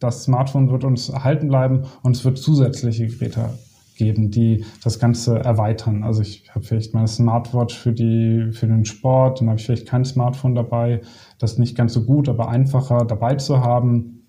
das 0.00 0.24
Smartphone 0.24 0.70
wird 0.70 0.84
uns 0.84 1.08
erhalten 1.08 1.48
bleiben 1.48 1.84
und 2.02 2.16
es 2.16 2.24
wird 2.24 2.38
zusätzliche 2.38 3.06
Geräte 3.06 3.50
geben, 3.96 4.30
die 4.30 4.64
das 4.82 4.98
Ganze 4.98 5.38
erweitern. 5.38 6.02
Also 6.02 6.22
ich 6.22 6.50
habe 6.54 6.64
vielleicht 6.64 6.94
meine 6.94 7.08
Smartwatch 7.08 7.76
für, 7.76 7.92
die, 7.92 8.50
für 8.52 8.66
den 8.66 8.84
Sport, 8.84 9.40
dann 9.40 9.48
habe 9.48 9.58
ich 9.58 9.66
vielleicht 9.66 9.86
kein 9.86 10.04
Smartphone 10.04 10.54
dabei. 10.54 11.00
Das 11.38 11.52
ist 11.52 11.58
nicht 11.58 11.76
ganz 11.76 11.92
so 11.92 12.04
gut, 12.04 12.28
aber 12.28 12.48
einfacher 12.48 13.04
dabei 13.04 13.36
zu 13.36 13.60
haben. 13.60 14.23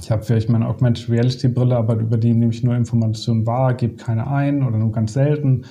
Ich 0.00 0.10
habe 0.10 0.22
vielleicht 0.22 0.48
meine 0.48 0.68
Augmented 0.68 1.08
Reality 1.08 1.48
Brille, 1.48 1.76
aber 1.76 1.94
über 1.94 2.16
die 2.16 2.34
nehme 2.34 2.52
ich 2.52 2.64
nur 2.64 2.74
Informationen 2.74 3.46
wahr, 3.46 3.74
gebe 3.74 3.96
keine 3.96 4.26
ein 4.26 4.62
oder 4.62 4.78
nur 4.78 4.92
ganz 4.92 5.12
selten. 5.12 5.64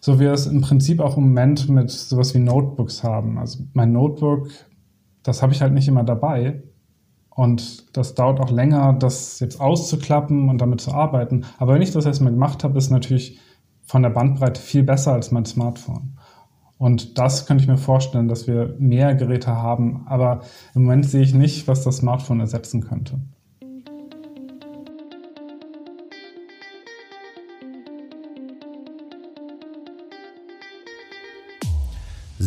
So 0.00 0.14
wie 0.16 0.24
wir 0.24 0.32
es 0.32 0.46
im 0.46 0.60
Prinzip 0.60 1.00
auch 1.00 1.16
im 1.16 1.24
Moment 1.24 1.68
mit 1.68 1.90
sowas 1.90 2.34
wie 2.34 2.38
Notebooks 2.38 3.02
haben. 3.02 3.38
Also 3.38 3.64
mein 3.74 3.92
Notebook, 3.92 4.48
das 5.22 5.42
habe 5.42 5.52
ich 5.52 5.62
halt 5.62 5.72
nicht 5.72 5.88
immer 5.88 6.04
dabei. 6.04 6.62
Und 7.30 7.96
das 7.96 8.14
dauert 8.14 8.40
auch 8.40 8.50
länger, 8.50 8.92
das 8.92 9.40
jetzt 9.40 9.60
auszuklappen 9.60 10.48
und 10.48 10.58
damit 10.60 10.80
zu 10.80 10.92
arbeiten. 10.92 11.44
Aber 11.58 11.74
wenn 11.74 11.82
ich 11.82 11.90
das 11.90 12.06
erstmal 12.06 12.32
gemacht 12.32 12.64
habe, 12.64 12.78
ist 12.78 12.90
natürlich 12.90 13.40
von 13.82 14.02
der 14.02 14.10
Bandbreite 14.10 14.60
viel 14.60 14.84
besser 14.84 15.12
als 15.12 15.32
mein 15.32 15.44
Smartphone. 15.44 16.16
Und 16.78 17.18
das 17.18 17.46
könnte 17.46 17.62
ich 17.62 17.68
mir 17.68 17.76
vorstellen, 17.76 18.28
dass 18.28 18.46
wir 18.46 18.76
mehr 18.78 19.14
Geräte 19.14 19.56
haben. 19.56 20.06
Aber 20.06 20.42
im 20.74 20.82
Moment 20.82 21.06
sehe 21.06 21.22
ich 21.22 21.34
nicht, 21.34 21.66
was 21.66 21.82
das 21.82 21.98
Smartphone 21.98 22.40
ersetzen 22.40 22.82
könnte. 22.82 23.20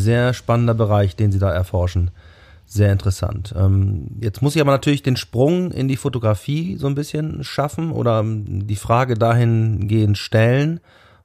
Sehr 0.08 0.34
spannender 0.34 0.74
Bereich, 0.74 1.18
den 1.18 1.34
Sie 1.34 1.38
da 1.38 1.52
erforschen. 1.52 2.12
Sehr 2.66 2.94
interessant. 2.94 3.54
Ähm, 3.58 4.08
jetzt 4.22 4.42
muss 4.42 4.56
ich 4.56 4.62
aber 4.62 4.72
natürlich 4.72 5.04
den 5.04 5.18
Sprung 5.18 5.72
in 5.72 5.90
die 5.90 5.98
Fotografie 5.98 6.78
so 6.78 6.88
ein 6.88 6.96
bisschen 6.96 7.44
schaffen 7.44 7.92
oder 7.92 8.22
ähm, 8.22 8.68
die 8.68 8.78
Frage 8.78 9.16
dahingehend 9.16 10.18
stellen, 10.18 10.80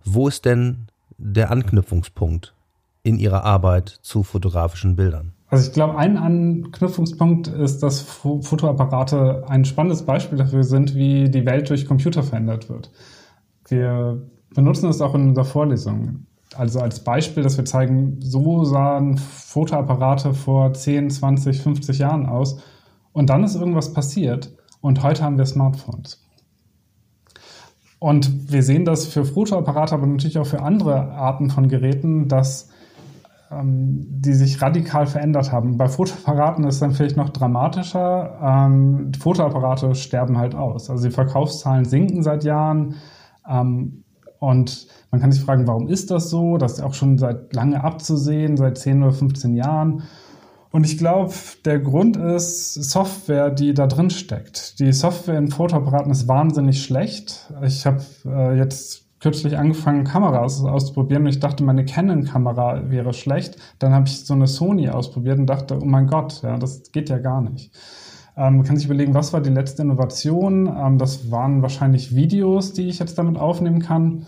wo 0.05 0.27
ist 0.27 0.47
denn 0.47 0.89
der 1.17 1.53
Anknüpfungspunkt 1.53 2.55
in 3.05 3.21
Ihrer 3.21 3.45
Arbeit 3.45 4.01
zu 4.03 4.25
fotografischen 4.25 4.97
Bildern? 4.97 5.31
Also 5.47 5.69
ich 5.69 5.73
glaube, 5.73 5.97
ein 5.97 6.17
Anknüpfungspunkt 6.17 7.47
ist, 7.47 7.85
dass 7.85 8.01
Fotoapparate 8.01 9.45
ein 9.47 9.65
spannendes 9.65 10.03
Beispiel 10.03 10.39
dafür 10.39 10.65
sind, 10.65 10.97
wie 10.97 11.31
die 11.31 11.47
Welt 11.47 11.71
durch 11.71 11.87
Computer 11.87 12.25
verändert 12.25 12.69
wird. 12.69 12.91
Wir 13.69 14.21
benutzen 14.53 14.91
es 14.91 15.01
auch 15.01 15.15
in 15.15 15.29
unserer 15.29 15.45
Vorlesung 15.45 16.27
also 16.59 16.80
als 16.80 17.00
Beispiel, 17.00 17.42
dass 17.42 17.56
wir 17.56 17.64
zeigen, 17.64 18.18
so 18.21 18.64
sahen 18.64 19.18
Fotoapparate 19.18 20.35
vor 20.35 20.73
10, 20.73 21.11
20, 21.11 21.61
50 21.61 21.99
Jahren 21.99 22.26
aus. 22.26 22.61
Und 23.12 23.30
dann 23.30 23.44
ist 23.44 23.54
irgendwas 23.54 23.92
passiert 23.92 24.52
und 24.80 25.02
heute 25.02 25.23
haben 25.23 25.38
wir 25.38 25.47
Smartphones. 25.47 26.23
Und 27.99 28.50
wir 28.50 28.62
sehen 28.62 28.85
das 28.85 29.06
für 29.06 29.25
Fotoapparate, 29.25 29.94
aber 29.94 30.06
natürlich 30.06 30.38
auch 30.38 30.47
für 30.47 30.62
andere 30.62 31.12
Arten 31.12 31.50
von 31.50 31.68
Geräten, 31.68 32.26
dass 32.26 32.71
ähm, 33.52 34.06
die 34.09 34.32
sich 34.32 34.61
radikal 34.61 35.06
verändert 35.06 35.52
haben. 35.52 35.76
Bei 35.76 35.88
Fotoapparaten 35.88 36.64
ist 36.64 36.75
es 36.76 36.80
dann 36.80 36.92
vielleicht 36.92 37.16
noch 37.16 37.30
dramatischer. 37.30 38.38
Ähm, 38.42 39.12
Fotoapparate 39.14 39.94
sterben 39.94 40.38
halt 40.38 40.54
aus. 40.54 40.90
Also 40.90 41.09
die 41.09 41.14
Verkaufszahlen 41.14 41.85
sinken 41.85 42.23
seit 42.23 42.44
Jahren. 42.44 42.97
Ähm, 43.49 44.04
und 44.42 44.88
man 45.12 45.20
kann 45.20 45.30
sich 45.30 45.42
fragen, 45.42 45.68
warum 45.68 45.87
ist 45.87 46.11
das 46.11 46.28
so? 46.28 46.58
Das 46.58 46.72
ist 46.72 46.82
auch 46.82 46.94
schon 46.94 47.16
seit 47.16 47.54
lange 47.54 47.84
abzusehen, 47.84 48.56
seit 48.56 48.76
10 48.76 49.02
oder 49.04 49.12
15 49.12 49.54
Jahren. 49.54 50.02
Und 50.72 50.84
ich 50.84 50.99
glaube, 50.99 51.32
der 51.64 51.78
Grund 51.78 52.16
ist 52.16 52.75
Software, 52.75 53.50
die 53.50 53.72
da 53.72 53.87
drin 53.87 54.11
steckt. 54.11 54.80
Die 54.80 54.92
Software 54.92 55.38
in 55.38 55.49
Fotoapparaten 55.49 56.11
ist 56.11 56.26
wahnsinnig 56.26 56.82
schlecht. 56.82 57.52
Ich 57.62 57.87
habe 57.87 58.02
äh, 58.26 58.56
jetzt 58.56 59.04
kürzlich 59.20 59.56
angefangen, 59.56 60.02
Kameras 60.02 60.64
auszuprobieren 60.64 61.22
und 61.22 61.28
ich 61.28 61.38
dachte, 61.38 61.62
meine 61.62 61.84
Canon-Kamera 61.84 62.90
wäre 62.90 63.12
schlecht. 63.12 63.58
Dann 63.78 63.92
habe 63.92 64.08
ich 64.08 64.25
so 64.25 64.34
eine 64.34 64.49
Sony 64.49 64.88
ausprobiert 64.88 65.38
und 65.38 65.46
dachte, 65.46 65.78
oh 65.80 65.84
mein 65.84 66.08
Gott, 66.08 66.42
ja, 66.42 66.58
das 66.58 66.90
geht 66.90 67.11
ja 67.11 67.18
gar 67.18 67.40
nicht. 67.42 67.70
Ähm, 68.37 68.57
man 68.57 68.65
kann 68.65 68.77
sich 68.77 68.87
überlegen, 68.87 69.15
was 69.15 69.33
war 69.33 69.41
die 69.41 69.51
letzte 69.51 69.83
Innovation? 69.83 70.67
Ähm, 70.67 70.99
das 70.99 71.31
waren 71.31 71.62
wahrscheinlich 71.62 72.15
Videos, 72.15 72.73
die 72.73 72.89
ich 72.89 72.99
jetzt 72.99 73.19
damit 73.19 73.37
aufnehmen 73.37 73.81
kann. 73.81 74.27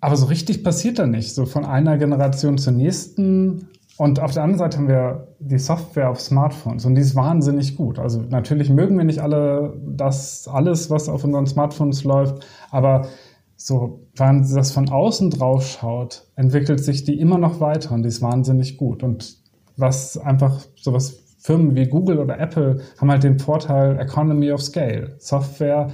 Aber 0.00 0.16
so 0.16 0.26
richtig 0.26 0.64
passiert 0.64 0.98
da 0.98 1.06
nicht, 1.06 1.34
so 1.34 1.44
von 1.46 1.64
einer 1.64 1.98
Generation 1.98 2.58
zur 2.58 2.72
nächsten. 2.72 3.68
Und 3.98 4.18
auf 4.18 4.32
der 4.32 4.44
anderen 4.44 4.58
Seite 4.58 4.78
haben 4.78 4.88
wir 4.88 5.28
die 5.40 5.58
Software 5.58 6.08
auf 6.08 6.20
Smartphones 6.20 6.86
und 6.86 6.94
die 6.94 7.02
ist 7.02 7.16
wahnsinnig 7.16 7.76
gut. 7.76 7.98
Also 7.98 8.22
natürlich 8.22 8.70
mögen 8.70 8.96
wir 8.96 9.04
nicht 9.04 9.20
alle 9.20 9.78
das 9.86 10.48
alles, 10.48 10.88
was 10.88 11.10
auf 11.10 11.22
unseren 11.22 11.46
Smartphones 11.46 12.04
läuft, 12.04 12.46
aber 12.70 13.08
so, 13.56 14.06
wenn 14.16 14.36
man 14.36 14.54
das 14.54 14.72
von 14.72 14.88
außen 14.88 15.28
drauf 15.28 15.66
schaut, 15.66 16.26
entwickelt 16.34 16.82
sich 16.82 17.04
die 17.04 17.20
immer 17.20 17.36
noch 17.36 17.60
weiter 17.60 17.92
und 17.92 18.04
die 18.04 18.08
ist 18.08 18.22
wahnsinnig 18.22 18.78
gut. 18.78 19.02
Und 19.02 19.36
was 19.76 20.16
einfach 20.16 20.64
sowas 20.76 21.29
Firmen 21.40 21.74
wie 21.74 21.86
Google 21.86 22.18
oder 22.18 22.38
Apple 22.38 22.80
haben 23.00 23.10
halt 23.10 23.24
den 23.24 23.38
Vorteil 23.38 23.98
Economy 23.98 24.52
of 24.52 24.62
Scale. 24.62 25.14
Software 25.18 25.88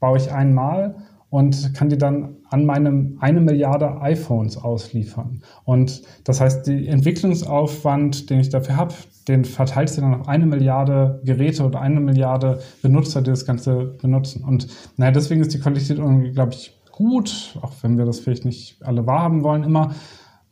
baue 0.00 0.18
ich 0.18 0.30
einmal 0.32 0.96
und 1.30 1.74
kann 1.74 1.88
die 1.88 1.98
dann 1.98 2.36
an 2.50 2.64
meinem 2.64 3.18
eine 3.20 3.40
Milliarde 3.40 4.00
iPhones 4.00 4.56
ausliefern. 4.56 5.42
Und 5.64 6.02
das 6.24 6.40
heißt, 6.40 6.66
die 6.66 6.88
Entwicklungsaufwand, 6.88 8.30
den 8.30 8.40
ich 8.40 8.48
dafür 8.48 8.76
habe, 8.76 8.94
den 9.28 9.44
verteilt 9.44 9.90
sich 9.90 10.00
dann 10.00 10.20
auf 10.20 10.28
eine 10.28 10.46
Milliarde 10.46 11.20
Geräte 11.24 11.64
oder 11.64 11.80
eine 11.80 12.00
Milliarde 12.00 12.60
Benutzer, 12.82 13.20
die 13.20 13.30
das 13.30 13.44
Ganze 13.44 13.96
benutzen. 14.00 14.42
Und 14.42 14.68
naja, 14.96 15.12
deswegen 15.12 15.42
ist 15.42 15.52
die 15.52 15.60
Qualität 15.60 15.98
glaube 15.98 16.52
ich, 16.52 16.78
gut, 16.90 17.56
auch 17.62 17.72
wenn 17.82 17.98
wir 17.98 18.06
das 18.06 18.20
vielleicht 18.20 18.44
nicht 18.44 18.82
alle 18.82 19.06
wahrhaben 19.06 19.44
wollen 19.44 19.62
immer. 19.62 19.94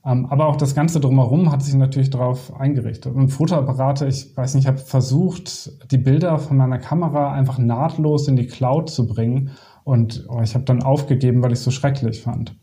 Ähm, 0.06 0.26
aber 0.26 0.46
auch 0.46 0.56
das 0.56 0.74
Ganze 0.74 1.00
drumherum 1.00 1.50
hat 1.50 1.62
sich 1.62 1.74
natürlich 1.74 2.10
darauf 2.10 2.54
eingerichtet. 2.58 3.12
Und 3.14 3.30
Fotoapparate, 3.30 4.06
ich 4.06 4.36
weiß 4.36 4.54
nicht, 4.54 4.64
ich 4.64 4.68
habe 4.68 4.78
versucht, 4.78 5.90
die 5.90 5.98
Bilder 5.98 6.38
von 6.38 6.56
meiner 6.56 6.78
Kamera 6.78 7.32
einfach 7.32 7.58
nahtlos 7.58 8.28
in 8.28 8.36
die 8.36 8.46
Cloud 8.46 8.88
zu 8.88 9.08
bringen. 9.08 9.50
Und 9.82 10.24
oh, 10.28 10.40
ich 10.42 10.54
habe 10.54 10.64
dann 10.64 10.82
aufgegeben, 10.82 11.42
weil 11.42 11.52
ich 11.52 11.58
es 11.58 11.64
so 11.64 11.72
schrecklich 11.72 12.22
fand. 12.22 12.54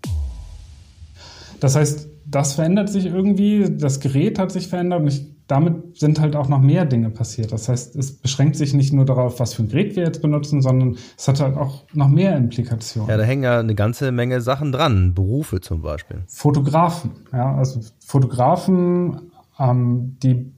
Das 1.60 1.76
heißt, 1.76 2.10
das 2.26 2.54
verändert 2.54 2.90
sich 2.90 3.06
irgendwie, 3.06 3.76
das 3.78 4.00
Gerät 4.00 4.40
hat 4.40 4.52
sich 4.52 4.68
verändert 4.68 5.02
und 5.02 5.08
ich 5.08 5.34
damit 5.48 5.98
sind 5.98 6.20
halt 6.20 6.36
auch 6.36 6.48
noch 6.48 6.60
mehr 6.60 6.86
Dinge 6.86 7.10
passiert. 7.10 7.52
Das 7.52 7.68
heißt, 7.68 7.96
es 7.96 8.18
beschränkt 8.18 8.56
sich 8.56 8.74
nicht 8.74 8.94
nur 8.94 9.06
darauf, 9.06 9.40
was 9.40 9.54
für 9.54 9.64
ein 9.64 9.70
Gerät 9.70 9.96
wir 9.96 10.04
jetzt 10.04 10.22
benutzen, 10.22 10.62
sondern 10.62 10.98
es 11.18 11.28
hat 11.28 11.40
halt 11.42 11.58
auch 11.58 11.84
noch 11.94 12.08
mehr 12.08 12.38
Implikationen. 12.38 13.10
Ja, 13.10 13.18
da 13.18 13.24
hängen 13.24 13.44
ja 13.44 13.60
eine 13.60 13.76
ganze 13.76 14.12
Menge 14.12 14.42
Sachen 14.42 14.72
dran, 14.72 15.14
Berufe 15.14 15.60
zum 15.60 15.82
Beispiel. 15.82 16.24
Fotografen, 16.28 17.12
ja, 17.34 17.56
also 17.56 17.82
Fotografen, 18.06 19.32
ähm, 19.60 20.18
die 20.24 20.52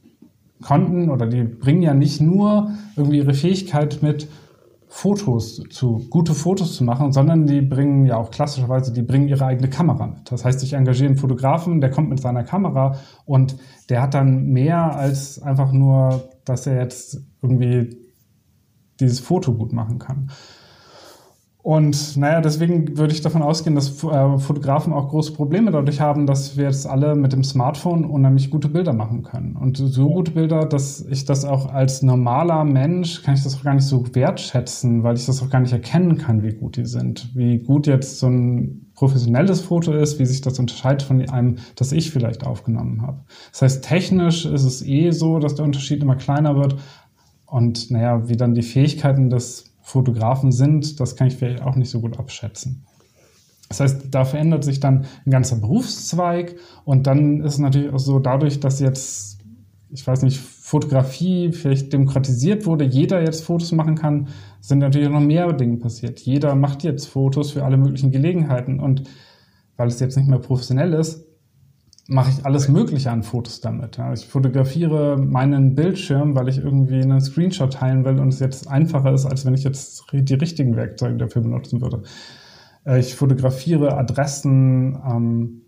konnten 0.62 1.10
oder 1.10 1.26
die 1.26 1.44
bringen 1.44 1.82
ja 1.82 1.94
nicht 1.94 2.22
nur 2.22 2.72
irgendwie 2.96 3.18
ihre 3.18 3.34
Fähigkeit 3.34 4.02
mit, 4.02 4.28
Fotos 4.98 5.62
zu, 5.72 6.08
gute 6.10 6.34
Fotos 6.34 6.78
zu 6.78 6.86
machen, 6.86 7.12
sondern 7.12 7.46
die 7.46 7.60
bringen 7.60 8.06
ja 8.06 8.16
auch 8.16 8.32
klassischerweise, 8.32 8.94
die 8.94 9.02
bringen 9.02 9.28
ihre 9.28 9.46
eigene 9.46 9.70
Kamera 9.70 10.08
mit. 10.08 10.32
Das 10.32 10.46
heißt, 10.46 10.64
ich 10.64 10.72
engagiere 10.72 11.10
einen 11.10 11.18
Fotografen, 11.18 11.82
der 11.82 11.92
kommt 11.92 12.10
mit 12.10 12.22
seiner 12.22 12.46
Kamera 12.46 12.98
und 13.26 13.58
der 13.90 14.02
hat 14.02 14.14
dann 14.14 14.46
mehr 14.46 14.96
als 14.96 15.38
einfach 15.42 15.74
nur, 15.74 16.30
dass 16.46 16.66
er 16.66 16.82
jetzt 16.82 17.20
irgendwie 17.42 17.98
dieses 19.02 19.20
Foto 19.20 19.54
gut 19.54 19.74
machen 19.74 20.00
kann. 20.00 20.32
Und 21.66 22.16
naja, 22.16 22.42
deswegen 22.42 22.96
würde 22.96 23.12
ich 23.12 23.22
davon 23.22 23.42
ausgehen, 23.42 23.74
dass 23.74 24.04
äh, 24.04 24.38
Fotografen 24.38 24.94
auch 24.94 25.10
große 25.10 25.34
Probleme 25.34 25.72
dadurch 25.72 26.00
haben, 26.00 26.28
dass 26.28 26.58
wir 26.58 26.66
jetzt 26.66 26.86
alle 26.86 27.16
mit 27.16 27.34
dem 27.34 27.44
Smartphone 27.44 28.06
unheimlich 28.06 28.52
gute 28.52 28.70
Bilder 28.70 28.94
machen 28.94 29.24
können. 29.24 29.56
Und 29.56 29.78
so 29.78 30.10
gute 30.10 30.30
Bilder, 30.30 30.68
dass 30.68 31.04
ich 31.10 31.26
das 31.26 31.44
auch 31.44 31.74
als 31.74 32.04
normaler 32.04 32.64
Mensch, 32.66 33.24
kann 33.24 33.34
ich 33.34 33.42
das 33.42 33.56
auch 33.56 33.64
gar 33.64 33.74
nicht 33.74 33.88
so 33.88 34.06
wertschätzen, 34.14 35.02
weil 35.02 35.16
ich 35.16 35.26
das 35.26 35.42
auch 35.42 35.50
gar 35.50 35.60
nicht 35.60 35.74
erkennen 35.74 36.20
kann, 36.20 36.44
wie 36.44 36.54
gut 36.54 36.78
die 36.78 36.86
sind. 36.86 37.32
Wie 37.34 37.58
gut 37.58 37.88
jetzt 37.88 38.20
so 38.20 38.28
ein 38.28 38.92
professionelles 38.94 39.62
Foto 39.62 39.92
ist, 39.92 40.20
wie 40.20 40.26
sich 40.28 40.42
das 40.42 40.60
unterscheidet 40.60 41.02
von 41.02 41.28
einem, 41.28 41.56
das 41.78 41.94
ich 41.94 42.12
vielleicht 42.12 42.46
aufgenommen 42.46 43.02
habe. 43.02 43.22
Das 43.52 43.64
heißt, 43.64 43.84
technisch 43.84 44.46
ist 44.46 44.66
es 44.66 44.86
eh 44.86 45.10
so, 45.10 45.40
dass 45.40 45.56
der 45.56 45.66
Unterschied 45.66 46.04
immer 46.04 46.16
kleiner 46.16 46.56
wird. 46.58 46.76
Und 47.48 47.90
naja, 47.90 48.30
wie 48.30 48.38
dann 48.38 48.54
die 48.54 48.62
Fähigkeiten 48.62 49.32
des 49.32 49.75
Fotografen 49.86 50.52
sind, 50.52 51.00
das 51.00 51.16
kann 51.16 51.28
ich 51.28 51.36
vielleicht 51.36 51.62
auch 51.62 51.76
nicht 51.76 51.92
so 51.92 52.02
gut 52.02 52.18
abschätzen. 52.18 52.88
Das 53.70 53.80
heißt, 53.80 54.08
da 54.10 54.26
verändert 54.26 54.64
sich 54.64 54.80
dann 54.80 55.06
ein 55.26 55.30
ganzer 55.30 55.58
Berufszweig 55.58 56.56
und 56.86 57.06
dann 57.06 57.42
ist 57.42 57.54
es 57.54 57.60
natürlich 57.60 57.94
auch 57.94 58.00
so, 58.00 58.18
dadurch, 58.18 58.60
dass 58.60 58.80
jetzt, 58.80 59.38
ich 59.92 60.06
weiß 60.06 60.24
nicht, 60.24 60.40
Fotografie 60.40 61.52
vielleicht 61.52 61.94
demokratisiert 61.94 62.66
wurde, 62.66 62.84
jeder 62.84 63.22
jetzt 63.22 63.44
Fotos 63.44 63.72
machen 63.74 63.94
kann, 63.94 64.30
sind 64.60 64.80
natürlich 64.80 65.10
noch 65.10 65.20
mehr 65.20 65.54
Dinge 65.54 65.78
passiert. 65.78 66.20
Jeder 66.20 66.56
macht 66.56 66.84
jetzt 66.84 67.06
Fotos 67.06 67.52
für 67.52 67.64
alle 67.64 67.78
möglichen 67.78 68.10
Gelegenheiten 68.10 68.80
und 68.80 69.04
weil 69.78 69.90
es 69.90 70.00
jetzt 70.00 70.18
nicht 70.18 70.28
mehr 70.28 70.40
professionell 70.40 70.94
ist, 70.94 71.25
mache 72.08 72.30
ich 72.32 72.46
alles 72.46 72.68
Mögliche 72.68 73.12
an 73.12 73.24
Fotos 73.24 73.62
damit. 73.62 73.98
Ja. 73.98 74.14
Ich 74.14 74.28
fotografiere 74.28 75.18
meinen 75.18 75.76
Bildschirm, 75.76 76.36
weil 76.36 76.48
ich 76.50 76.60
irgendwie 76.60 77.02
einen 77.02 77.22
Screenshot 77.22 77.74
teilen 77.74 78.06
will 78.06 78.20
und 78.20 78.30
es 78.30 78.40
jetzt 78.40 78.68
einfacher 78.68 79.14
ist, 79.14 79.26
als 79.26 79.46
wenn 79.46 79.56
ich 79.56 79.64
jetzt 79.64 80.06
die 80.12 80.34
richtigen 80.36 80.76
Werkzeuge 80.76 81.18
dafür 81.18 81.42
benutzen 81.42 81.82
würde. 81.82 82.04
Äh, 82.86 83.00
ich 83.00 83.16
fotografiere 83.16 83.98
Adressen, 83.98 84.98
ähm, 85.10 85.62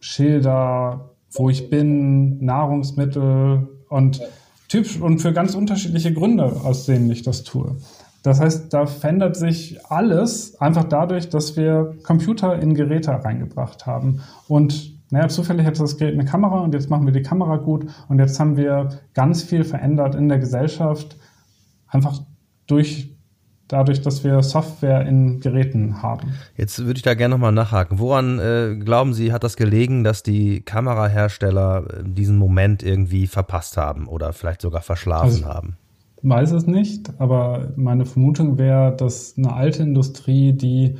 Schilder, 0.00 1.10
wo 1.32 1.50
ich 1.50 1.68
bin, 1.68 2.42
Nahrungsmittel 2.42 3.68
und 3.88 4.20
typisch 4.68 5.00
und 5.00 5.18
für 5.18 5.32
ganz 5.32 5.54
unterschiedliche 5.54 6.12
Gründe, 6.12 6.44
aus 6.44 6.86
denen 6.86 7.10
ich 7.10 7.22
das 7.22 7.42
tue. 7.42 7.76
Das 8.22 8.40
heißt, 8.40 8.72
da 8.72 8.86
verändert 8.86 9.36
sich 9.36 9.84
alles 9.86 10.60
einfach 10.60 10.84
dadurch, 10.84 11.28
dass 11.28 11.56
wir 11.56 11.96
Computer 12.02 12.58
in 12.58 12.74
Geräte 12.74 13.12
reingebracht 13.12 13.86
haben. 13.86 14.20
Und 14.48 14.97
naja, 15.10 15.28
zufällig 15.28 15.66
hat 15.66 15.80
das 15.80 15.96
Gerät 15.96 16.14
eine 16.14 16.24
Kamera 16.24 16.60
und 16.60 16.74
jetzt 16.74 16.90
machen 16.90 17.06
wir 17.06 17.12
die 17.12 17.22
Kamera 17.22 17.56
gut 17.56 17.86
und 18.08 18.18
jetzt 18.18 18.38
haben 18.38 18.56
wir 18.56 18.90
ganz 19.14 19.42
viel 19.42 19.64
verändert 19.64 20.14
in 20.14 20.28
der 20.28 20.38
Gesellschaft, 20.38 21.16
einfach 21.88 22.20
durch 22.66 23.14
dadurch, 23.68 24.00
dass 24.00 24.24
wir 24.24 24.42
Software 24.42 25.06
in 25.06 25.40
Geräten 25.40 26.02
haben. 26.02 26.32
Jetzt 26.56 26.78
würde 26.78 26.96
ich 26.96 27.02
da 27.02 27.14
gerne 27.14 27.34
nochmal 27.34 27.52
nachhaken. 27.52 27.98
Woran 27.98 28.38
äh, 28.38 28.76
glauben 28.76 29.12
Sie, 29.12 29.32
hat 29.32 29.44
das 29.44 29.56
gelegen, 29.56 30.04
dass 30.04 30.22
die 30.22 30.62
Kamerahersteller 30.62 31.84
äh, 31.86 32.02
diesen 32.04 32.38
Moment 32.38 32.82
irgendwie 32.82 33.26
verpasst 33.26 33.76
haben 33.76 34.08
oder 34.08 34.32
vielleicht 34.32 34.62
sogar 34.62 34.80
verschlafen 34.80 35.44
also, 35.44 35.46
haben? 35.46 35.76
Weiß 36.22 36.50
es 36.50 36.66
nicht, 36.66 37.12
aber 37.18 37.72
meine 37.76 38.04
Vermutung 38.04 38.58
wäre, 38.58 38.96
dass 38.96 39.36
eine 39.36 39.52
alte 39.52 39.82
Industrie, 39.82 40.52
die 40.52 40.96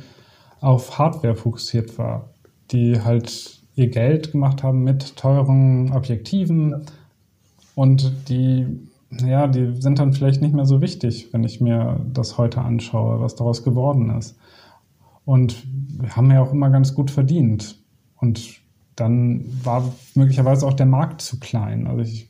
auf 0.61 0.97
Hardware 0.97 1.35
fokussiert 1.35 1.97
war, 1.97 2.29
die 2.71 3.01
halt 3.01 3.58
ihr 3.79 3.89
Geld 3.89 4.33
gemacht 4.33 4.61
haben 4.61 4.83
mit 4.83 5.15
teuren 5.15 5.91
Objektiven 5.91 6.85
und 7.75 8.29
die 8.29 8.67
ja, 9.11 9.47
die 9.47 9.81
sind 9.81 9.99
dann 9.99 10.13
vielleicht 10.13 10.41
nicht 10.41 10.53
mehr 10.53 10.65
so 10.65 10.81
wichtig, 10.81 11.29
wenn 11.31 11.43
ich 11.43 11.61
mir 11.61 11.99
das 12.13 12.37
heute 12.37 12.61
anschaue, 12.61 13.19
was 13.19 13.35
daraus 13.35 13.63
geworden 13.63 14.11
ist. 14.11 14.37
Und 15.25 15.65
wir 15.99 16.15
haben 16.15 16.31
ja 16.31 16.41
auch 16.41 16.53
immer 16.53 16.69
ganz 16.69 16.93
gut 16.93 17.09
verdient. 17.09 17.79
Und 18.17 18.61
dann 18.95 19.45
war 19.63 19.93
möglicherweise 20.13 20.65
auch 20.67 20.73
der 20.73 20.85
Markt 20.85 21.21
zu 21.21 21.39
klein. 21.39 21.87
Also 21.87 22.01
ich 22.01 22.29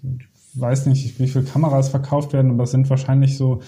weiß 0.54 0.86
nicht, 0.86 1.20
wie 1.20 1.28
viele 1.28 1.44
Kameras 1.44 1.90
verkauft 1.90 2.34
werden, 2.34 2.52
aber 2.52 2.64
es 2.64 2.72
sind 2.72 2.90
wahrscheinlich 2.90 3.38
so, 3.38 3.60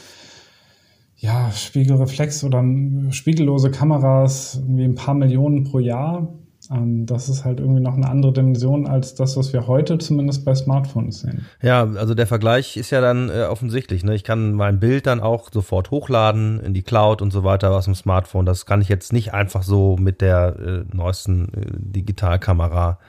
ja, 1.18 1.52
Spiegelreflex 1.52 2.44
oder 2.44 2.64
spiegellose 3.12 3.72
Kameras, 3.72 4.62
wie 4.68 4.84
ein 4.84 4.96
paar 4.96 5.14
Millionen 5.14 5.66
pro 5.66 5.80
Jahr. 5.80 6.34
Ähm, 6.72 7.06
das 7.06 7.28
ist 7.30 7.44
halt 7.44 7.60
irgendwie 7.60 7.82
noch 7.82 7.96
eine 7.96 8.08
andere 8.08 8.32
Dimension 8.32 8.88
als 8.88 9.16
das, 9.16 9.36
was 9.36 9.52
wir 9.54 9.68
heute 9.68 9.98
zumindest 9.98 10.46
bei 10.46 10.56
Smartphones 10.56 11.20
sehen. 11.20 11.46
Ja, 11.62 11.84
also 11.84 12.14
der 12.14 12.28
Vergleich 12.28 12.78
ist 12.78 12.92
ja 12.92 13.02
dann 13.02 13.30
äh, 13.30 13.44
offensichtlich. 13.44 14.04
Ne? 14.04 14.16
Ich 14.16 14.24
kann 14.24 14.54
mein 14.54 14.80
Bild 14.80 15.08
dann 15.08 15.20
auch 15.20 15.50
sofort 15.52 15.92
hochladen 15.92 16.60
in 16.62 16.74
die 16.74 16.84
Cloud 16.84 17.22
und 17.22 17.32
so 17.32 17.44
weiter 17.44 17.72
aus 17.72 17.86
dem 17.86 17.96
Smartphone. 17.96 18.46
Das 18.46 18.66
kann 18.66 18.82
ich 18.82 18.90
jetzt 18.90 19.12
nicht 19.12 19.34
einfach 19.34 19.64
so 19.64 19.98
mit 19.98 20.22
der 20.22 20.56
äh, 20.60 20.96
neuesten 20.96 21.54
äh, 21.54 21.66
Digitalkamera. 21.72 23.00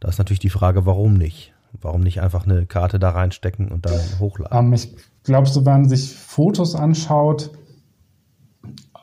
Da 0.00 0.08
ist 0.08 0.18
natürlich 0.18 0.40
die 0.40 0.50
Frage, 0.50 0.86
warum 0.86 1.14
nicht? 1.14 1.52
Warum 1.80 2.02
nicht 2.02 2.20
einfach 2.20 2.46
eine 2.46 2.66
Karte 2.66 2.98
da 2.98 3.10
reinstecken 3.10 3.68
und 3.68 3.86
dann 3.86 4.00
hochladen? 4.18 4.56
Ähm, 4.56 4.72
ich 4.72 4.94
glaube, 5.22 5.48
so 5.48 5.64
wenn 5.64 5.72
man 5.72 5.88
sich 5.88 6.12
Fotos 6.12 6.74
anschaut, 6.74 7.50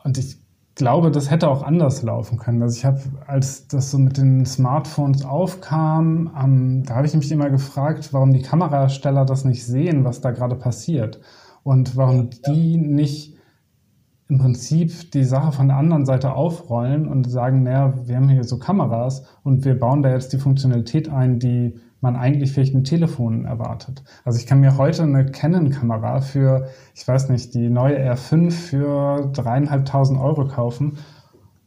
und 0.04 0.18
ich 0.18 0.36
glaube, 0.74 1.10
das 1.10 1.30
hätte 1.30 1.48
auch 1.48 1.62
anders 1.62 2.02
laufen 2.02 2.38
können. 2.38 2.62
Also 2.62 2.76
ich 2.76 2.84
habe, 2.84 3.00
als 3.26 3.68
das 3.68 3.90
so 3.90 3.98
mit 3.98 4.16
den 4.16 4.46
Smartphones 4.46 5.24
aufkam, 5.24 6.30
ähm, 6.40 6.84
da 6.84 6.96
habe 6.96 7.06
ich 7.06 7.14
mich 7.14 7.30
immer 7.30 7.50
gefragt, 7.50 8.12
warum 8.12 8.32
die 8.32 8.42
Kamerasteller 8.42 9.24
das 9.24 9.44
nicht 9.44 9.66
sehen, 9.66 10.04
was 10.04 10.20
da 10.20 10.30
gerade 10.30 10.56
passiert. 10.56 11.20
Und 11.62 11.96
warum 11.96 12.30
ja, 12.30 12.52
die 12.52 12.74
ja. 12.74 12.80
nicht 12.80 13.36
im 14.28 14.38
Prinzip 14.38 15.10
die 15.12 15.24
Sache 15.24 15.52
von 15.52 15.68
der 15.68 15.76
anderen 15.76 16.06
Seite 16.06 16.32
aufrollen 16.32 17.06
und 17.06 17.30
sagen, 17.30 17.64
naja, 17.64 17.92
wir 18.06 18.16
haben 18.16 18.30
hier 18.30 18.44
so 18.44 18.58
Kameras 18.58 19.24
und 19.42 19.64
wir 19.66 19.78
bauen 19.78 20.02
da 20.02 20.10
jetzt 20.10 20.32
die 20.32 20.38
Funktionalität 20.38 21.10
ein, 21.10 21.38
die 21.38 21.78
man 22.02 22.16
eigentlich 22.16 22.52
vielleicht 22.52 22.74
ein 22.74 22.84
Telefon 22.84 23.44
erwartet. 23.44 24.02
Also 24.24 24.38
ich 24.38 24.46
kann 24.46 24.60
mir 24.60 24.76
heute 24.76 25.04
eine 25.04 25.24
Canon-Kamera 25.24 26.20
für, 26.20 26.68
ich 26.94 27.06
weiß 27.06 27.28
nicht, 27.30 27.54
die 27.54 27.70
neue 27.70 27.98
R5 27.98 28.50
für 28.50 29.30
dreieinhalbtausend 29.32 30.20
Euro 30.20 30.46
kaufen 30.46 30.98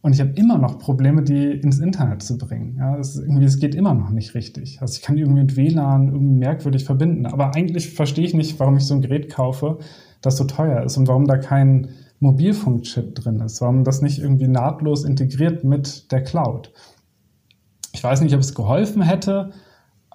und 0.05 0.13
ich 0.13 0.19
habe 0.19 0.33
immer 0.35 0.59
noch 0.59 0.77
Probleme, 0.77 1.23
die 1.23 1.49
ins 1.49 1.79
Internet 1.79 2.21
zu 2.21 2.37
bringen. 2.37 2.75
Ja, 2.77 2.95
es, 2.95 3.17
irgendwie, 3.17 3.45
es 3.45 3.57
geht 3.57 3.73
immer 3.73 3.95
noch 3.95 4.11
nicht 4.11 4.35
richtig. 4.35 4.79
Also 4.79 4.93
ich 4.93 5.01
kann 5.01 5.15
die 5.15 5.23
irgendwie 5.23 5.41
mit 5.41 5.57
WLAN 5.57 6.09
irgendwie 6.09 6.35
merkwürdig 6.35 6.85
verbinden. 6.85 7.25
Aber 7.25 7.55
eigentlich 7.55 7.89
verstehe 7.89 8.23
ich 8.23 8.35
nicht, 8.35 8.59
warum 8.59 8.77
ich 8.77 8.85
so 8.85 8.93
ein 8.93 9.01
Gerät 9.01 9.33
kaufe, 9.33 9.79
das 10.21 10.37
so 10.37 10.43
teuer 10.43 10.83
ist 10.83 10.97
und 10.97 11.07
warum 11.07 11.25
da 11.25 11.39
kein 11.39 11.89
Mobilfunkchip 12.19 13.15
drin 13.15 13.39
ist, 13.39 13.61
warum 13.61 13.83
das 13.83 14.03
nicht 14.03 14.19
irgendwie 14.19 14.47
nahtlos 14.47 15.05
integriert 15.05 15.63
mit 15.63 16.11
der 16.11 16.21
Cloud. 16.21 16.71
Ich 17.93 18.03
weiß 18.03 18.21
nicht, 18.21 18.35
ob 18.35 18.41
es 18.41 18.53
geholfen 18.53 19.01
hätte, 19.01 19.53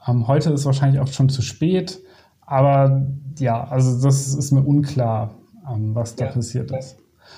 ähm, 0.06 0.26
heute 0.28 0.50
ist 0.50 0.64
wahrscheinlich 0.64 1.00
auch 1.00 1.08
schon 1.08 1.28
zu 1.28 1.42
spät, 1.42 2.00
aber 2.46 3.06
ja, 3.38 3.64
also 3.64 4.02
das 4.02 4.34
ist 4.34 4.50
mir 4.52 4.62
unklar, 4.62 5.34
ähm, 5.68 5.94
was 5.94 6.16
da 6.16 6.26
ja. 6.26 6.32
passiert 6.32 6.70
ist. 6.72 6.96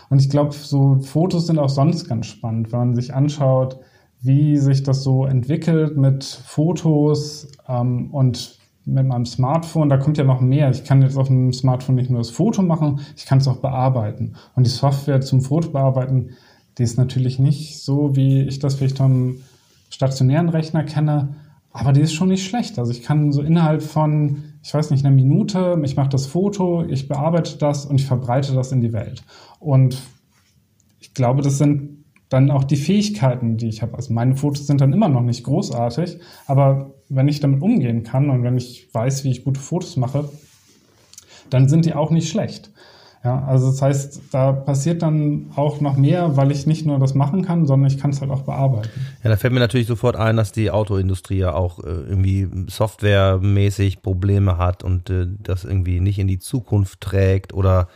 Und 0.08 0.20
ich 0.20 0.30
glaube, 0.30 0.52
so 0.52 0.98
Fotos 1.00 1.46
sind 1.46 1.58
auch 1.58 1.68
sonst 1.68 2.08
ganz 2.08 2.26
spannend, 2.26 2.72
wenn 2.72 2.78
man 2.78 2.94
sich 2.94 3.14
anschaut, 3.14 3.78
wie 4.20 4.56
sich 4.56 4.82
das 4.82 5.02
so 5.02 5.26
entwickelt 5.26 5.96
mit 5.96 6.24
Fotos 6.24 7.48
ähm, 7.68 8.10
und 8.12 8.58
mit 8.84 9.06
meinem 9.06 9.26
Smartphone, 9.26 9.88
da 9.88 9.96
kommt 9.96 10.18
ja 10.18 10.24
noch 10.24 10.40
mehr. 10.40 10.70
Ich 10.70 10.84
kann 10.84 11.02
jetzt 11.02 11.16
auf 11.16 11.28
dem 11.28 11.52
Smartphone 11.52 11.96
nicht 11.96 12.10
nur 12.10 12.20
das 12.20 12.30
Foto 12.30 12.62
machen, 12.62 13.00
ich 13.16 13.26
kann 13.26 13.38
es 13.38 13.48
auch 13.48 13.58
bearbeiten. 13.58 14.34
Und 14.54 14.66
die 14.66 14.70
Software 14.70 15.20
zum 15.20 15.40
Foto 15.40 15.70
bearbeiten, 15.70 16.30
die 16.78 16.82
ist 16.82 16.98
natürlich 16.98 17.38
nicht 17.38 17.80
so, 17.82 18.16
wie 18.16 18.42
ich 18.42 18.58
das 18.58 18.74
vielleicht 18.74 18.98
vom 18.98 19.36
stationären 19.90 20.48
Rechner 20.48 20.84
kenne, 20.84 21.36
aber 21.72 21.92
die 21.92 22.02
ist 22.02 22.12
schon 22.12 22.28
nicht 22.28 22.46
schlecht. 22.46 22.78
Also 22.78 22.92
ich 22.92 23.02
kann 23.02 23.32
so 23.32 23.42
innerhalb 23.42 23.82
von, 23.82 24.44
ich 24.62 24.72
weiß 24.72 24.90
nicht, 24.90 25.04
einer 25.04 25.14
Minute, 25.14 25.80
ich 25.84 25.96
mache 25.96 26.10
das 26.10 26.26
Foto, 26.26 26.84
ich 26.84 27.08
bearbeite 27.08 27.56
das 27.58 27.86
und 27.86 28.00
ich 28.00 28.06
verbreite 28.06 28.54
das 28.54 28.72
in 28.72 28.80
die 28.80 28.92
Welt. 28.92 29.22
Und 29.58 29.98
ich 31.00 31.14
glaube, 31.14 31.42
das 31.42 31.58
sind 31.58 32.04
dann 32.28 32.50
auch 32.50 32.64
die 32.64 32.76
Fähigkeiten, 32.76 33.56
die 33.56 33.68
ich 33.68 33.82
habe. 33.82 33.94
Also 33.94 34.12
meine 34.12 34.36
Fotos 34.36 34.66
sind 34.66 34.80
dann 34.80 34.92
immer 34.92 35.08
noch 35.08 35.22
nicht 35.22 35.44
großartig, 35.44 36.18
aber 36.46 36.94
wenn 37.08 37.28
ich 37.28 37.40
damit 37.40 37.62
umgehen 37.62 38.04
kann 38.04 38.30
und 38.30 38.42
wenn 38.42 38.56
ich 38.56 38.88
weiß, 38.92 39.24
wie 39.24 39.30
ich 39.30 39.44
gute 39.44 39.60
Fotos 39.60 39.96
mache, 39.96 40.30
dann 41.50 41.68
sind 41.68 41.84
die 41.84 41.94
auch 41.94 42.10
nicht 42.10 42.30
schlecht. 42.30 42.72
Ja, 43.24 43.44
also 43.44 43.70
das 43.70 43.80
heißt, 43.80 44.20
da 44.32 44.50
passiert 44.50 45.02
dann 45.02 45.50
auch 45.54 45.80
noch 45.80 45.96
mehr, 45.96 46.36
weil 46.36 46.50
ich 46.50 46.66
nicht 46.66 46.84
nur 46.86 46.98
das 46.98 47.14
machen 47.14 47.42
kann, 47.42 47.66
sondern 47.66 47.88
ich 47.88 47.98
kann 47.98 48.10
es 48.10 48.20
halt 48.20 48.32
auch 48.32 48.42
bearbeiten. 48.42 48.88
Ja, 49.22 49.30
da 49.30 49.36
fällt 49.36 49.52
mir 49.52 49.60
natürlich 49.60 49.86
sofort 49.86 50.16
ein, 50.16 50.36
dass 50.36 50.50
die 50.50 50.72
Autoindustrie 50.72 51.38
ja 51.38 51.54
auch 51.54 51.78
äh, 51.78 51.88
irgendwie 51.88 52.48
softwaremäßig 52.66 54.02
Probleme 54.02 54.58
hat 54.58 54.82
und 54.82 55.08
äh, 55.08 55.28
das 55.38 55.62
irgendwie 55.64 56.00
nicht 56.00 56.18
in 56.18 56.26
die 56.26 56.40
Zukunft 56.40 57.00
trägt 57.00 57.54
oder 57.54 57.86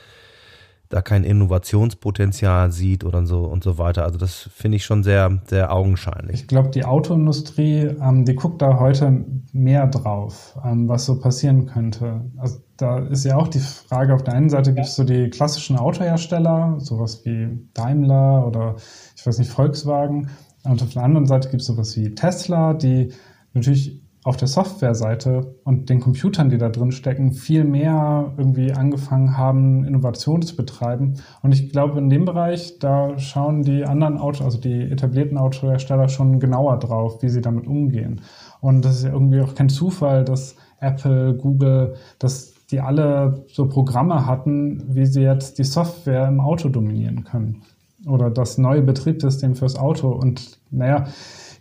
da 0.89 1.03
kein 1.03 1.25
Innovationspotenzial 1.25 2.71
sieht 2.71 3.03
oder 3.03 3.27
so 3.27 3.47
und 3.47 3.65
so 3.65 3.79
weiter. 3.79 4.05
Also 4.05 4.19
das 4.19 4.49
finde 4.55 4.77
ich 4.77 4.85
schon 4.85 5.03
sehr, 5.03 5.43
sehr 5.47 5.73
augenscheinlich. 5.73 6.43
Ich 6.43 6.47
glaube, 6.47 6.71
die 6.71 6.85
Autoindustrie, 6.85 7.91
ähm, 8.01 8.25
die 8.25 8.37
guckt 8.37 8.63
da 8.63 8.79
heute 8.79 9.25
mehr 9.53 9.89
drauf, 9.89 10.57
ähm, 10.65 10.89
was 10.89 11.07
so 11.07 11.19
passieren 11.19 11.67
könnte. 11.67 12.21
Also 12.37 12.59
da 12.77 12.99
ist 12.99 13.25
ja 13.25 13.37
auch 13.37 13.49
die 13.49 13.59
Frage, 13.59 14.15
auf 14.15 14.23
der 14.23 14.35
einen 14.35 14.51
Seite 14.51 14.75
gibt 14.75 14.87
es 14.87 14.97
so 14.97 15.05
die 15.05 15.31
klassischen 15.31 15.79
Autohersteller, 15.79 16.77
sowas 16.79 17.25
wie 17.25 17.69
Daimler 17.75 18.47
oder 18.47 18.77
ich 19.17 19.27
weiß 19.27 19.39
nicht, 19.39 19.51
Volkswagen. 19.51 20.29
Und 20.65 20.83
auf 20.83 20.93
der 20.93 21.03
anderen 21.03 21.27
Seite 21.27 21.49
gibt 21.49 21.63
es 21.63 21.69
sowas 21.69 21.97
wie 21.97 22.15
Tesla, 22.15 22.75
die 22.75 23.13
natürlich 23.55 24.03
auf 24.27 24.37
der 24.37 24.49
Softwareseite 24.49 25.55
und 25.63 25.89
den 25.89 26.01
Computern, 26.01 26.51
die 26.51 26.59
da 26.59 26.69
drin 26.69 26.91
stecken, 26.91 27.31
viel 27.31 27.63
mehr 27.63 28.35
irgendwie 28.37 28.73
angefangen 28.73 29.39
haben, 29.39 29.85
Innovation 29.85 30.43
zu 30.43 30.57
betreiben. 30.57 31.15
Und 31.43 31.53
ich 31.53 31.71
glaube, 31.71 32.01
in 32.01 32.11
dem 32.11 32.25
Bereich, 32.25 32.81
da 32.81 33.17
schauen 33.21 33.63
die 33.63 33.85
anderen 33.85 34.19
Auto, 34.19 34.43
also 34.43 34.59
die 34.59 34.83
etablierten 34.83 35.39
Autohersteller 35.39 36.09
schon 36.09 36.41
genauer 36.41 36.81
drauf, 36.81 37.23
wie 37.23 37.29
sie 37.29 37.41
damit 37.41 37.69
umgehen. 37.69 38.21
Und 38.61 38.85
das 38.85 38.97
ist 38.97 39.05
ja 39.05 39.13
irgendwie 39.13 39.41
auch 39.41 39.55
kein 39.55 39.69
Zufall, 39.69 40.25
dass 40.25 40.57
Apple, 40.81 41.37
Google, 41.37 41.95
dass 42.19 42.56
die 42.71 42.81
alle 42.81 43.45
so 43.49 43.69
Programme 43.69 44.27
hatten, 44.27 44.83
wie 44.89 45.07
sie 45.07 45.23
jetzt 45.23 45.59
die 45.59 45.65
Software 45.65 46.29
im 46.29 46.41
Auto 46.41 46.69
dominieren 46.69 47.25
können. 47.25 47.63
Oder 48.07 48.31
das 48.31 48.59
neue 48.59 48.83
Betriebssystem 48.83 49.55
fürs 49.55 49.77
Auto. 49.77 50.09
Und 50.09 50.59
naja, 50.71 51.07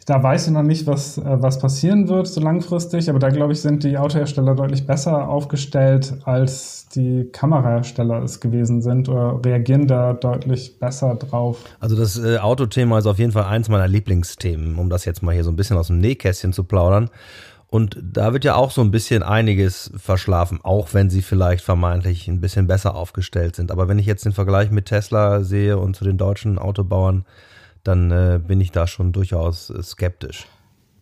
da 0.06 0.22
weiß 0.22 0.48
ich 0.48 0.54
noch 0.54 0.62
nicht, 0.62 0.86
was, 0.86 1.18
äh, 1.18 1.24
was 1.26 1.60
passieren 1.60 2.08
wird 2.08 2.28
so 2.28 2.39
langfristig, 2.39 3.10
aber 3.10 3.18
da 3.18 3.30
glaube 3.30 3.54
ich, 3.54 3.62
sind 3.62 3.84
die 3.84 3.98
Autohersteller 3.98 4.54
deutlich 4.54 4.86
besser 4.86 5.28
aufgestellt, 5.28 6.18
als 6.26 6.88
die 6.89 7.28
Kamerahersteller 7.32 8.22
es 8.22 8.39
gewesen 8.39 8.82
sind 8.82 9.10
oder 9.10 9.39
reagieren 9.44 9.88
da 9.88 10.13
deutlich 10.13 10.80
besser 10.80 11.15
drauf. 11.15 11.63
Also 11.80 11.96
das 11.96 12.24
äh, 12.24 12.38
Autothema 12.38 13.00
ist 13.00 13.08
auf 13.08 13.18
jeden 13.18 13.32
Fall 13.32 13.46
eins 13.46 13.68
meiner 13.68 13.88
Lieblingsthemen, 13.88 14.78
um 14.78 14.89
das 14.89 15.06
jetzt 15.06 15.24
mal 15.24 15.34
hier 15.34 15.44
so 15.44 15.50
ein 15.50 15.56
bisschen 15.56 15.78
aus 15.78 15.88
dem 15.88 15.98
Nähkästchen 15.98 16.54
zu 16.54 16.63
plaudern. 16.63 17.10
Und 17.76 17.98
da 18.02 18.32
wird 18.32 18.46
ja 18.46 18.56
auch 18.56 18.72
so 18.72 18.80
ein 18.80 18.90
bisschen 18.90 19.22
einiges 19.22 19.92
verschlafen, 19.98 20.60
auch 20.64 20.94
wenn 20.94 21.10
sie 21.10 21.22
vielleicht 21.22 21.62
vermeintlich 21.62 22.30
ein 22.30 22.40
bisschen 22.40 22.68
besser 22.68 22.96
aufgestellt 22.96 23.58
sind. 23.58 23.70
Aber 23.70 23.90
wenn 23.90 24.00
ich 24.00 24.06
jetzt 24.06 24.24
den 24.24 24.32
Vergleich 24.32 24.72
mit 24.72 24.86
Tesla 24.86 25.44
sehe 25.44 25.78
und 25.78 25.94
zu 25.94 26.06
den 26.06 26.18
deutschen 26.18 26.58
Autobauern, 26.58 27.26
dann 27.84 28.12
äh, 28.12 28.40
bin 28.42 28.62
ich 28.62 28.72
da 28.72 28.88
schon 28.88 29.12
durchaus 29.12 29.72
äh, 29.72 29.84
skeptisch. 29.84 30.48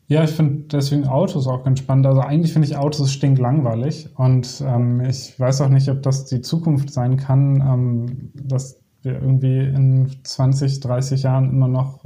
Ja, 0.07 0.23
ich 0.23 0.31
finde 0.31 0.63
deswegen 0.63 1.05
Autos 1.05 1.45
auch 1.45 1.63
ganz 1.63 1.77
spannend. 1.77 2.07
Also 2.07 2.21
eigentlich 2.21 2.53
finde 2.53 2.67
ich 2.67 2.75
Autos 2.75 3.13
stinklangweilig 3.13 4.09
und 4.15 4.63
ähm, 4.65 5.01
ich 5.01 5.39
weiß 5.39 5.61
auch 5.61 5.69
nicht, 5.69 5.89
ob 5.89 6.01
das 6.01 6.25
die 6.25 6.41
Zukunft 6.41 6.91
sein 6.91 7.17
kann, 7.17 7.61
ähm, 7.61 8.31
dass 8.33 8.81
wir 9.03 9.21
irgendwie 9.21 9.59
in 9.59 10.09
20, 10.23 10.79
30 10.79 11.21
Jahren 11.21 11.51
immer 11.51 11.67
noch 11.67 12.03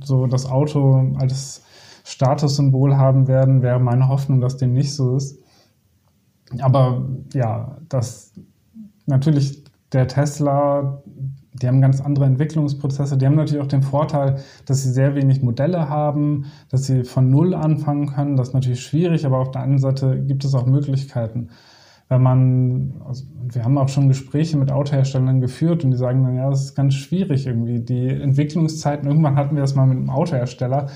so 0.00 0.28
das 0.28 0.46
Auto 0.46 1.16
als 1.18 1.64
Statussymbol 2.08 2.96
haben 2.96 3.28
werden, 3.28 3.60
wäre 3.60 3.78
meine 3.78 4.08
Hoffnung, 4.08 4.40
dass 4.40 4.56
dem 4.56 4.72
nicht 4.72 4.94
so 4.94 5.14
ist. 5.16 5.38
Aber 6.60 7.06
ja, 7.34 7.76
das 7.90 8.32
natürlich 9.04 9.64
der 9.92 10.08
Tesla, 10.08 11.02
die 11.52 11.68
haben 11.68 11.82
ganz 11.82 12.00
andere 12.00 12.24
Entwicklungsprozesse. 12.24 13.18
Die 13.18 13.26
haben 13.26 13.34
natürlich 13.34 13.62
auch 13.62 13.68
den 13.68 13.82
Vorteil, 13.82 14.36
dass 14.64 14.82
sie 14.82 14.90
sehr 14.90 15.16
wenig 15.16 15.42
Modelle 15.42 15.90
haben, 15.90 16.46
dass 16.70 16.84
sie 16.84 17.04
von 17.04 17.28
Null 17.28 17.54
anfangen 17.54 18.06
können. 18.06 18.36
Das 18.36 18.48
ist 18.48 18.54
natürlich 18.54 18.80
schwierig, 18.80 19.26
aber 19.26 19.38
auf 19.38 19.50
der 19.50 19.62
anderen 19.62 19.80
Seite 19.80 20.18
gibt 20.24 20.46
es 20.46 20.54
auch 20.54 20.64
Möglichkeiten. 20.64 21.50
Wenn 22.08 22.22
man, 22.22 23.02
also 23.06 23.24
wir 23.52 23.64
haben 23.64 23.76
auch 23.76 23.90
schon 23.90 24.08
Gespräche 24.08 24.56
mit 24.56 24.72
Autoherstellern 24.72 25.42
geführt 25.42 25.84
und 25.84 25.90
die 25.90 25.98
sagen 25.98 26.24
dann, 26.24 26.36
ja, 26.36 26.48
das 26.48 26.64
ist 26.64 26.74
ganz 26.74 26.94
schwierig 26.94 27.46
irgendwie. 27.46 27.80
Die 27.80 28.08
Entwicklungszeiten, 28.08 29.06
irgendwann 29.06 29.36
hatten 29.36 29.54
wir 29.54 29.60
das 29.60 29.74
mal 29.74 29.86
mit 29.86 29.98
einem 29.98 30.08
Autohersteller 30.08 30.86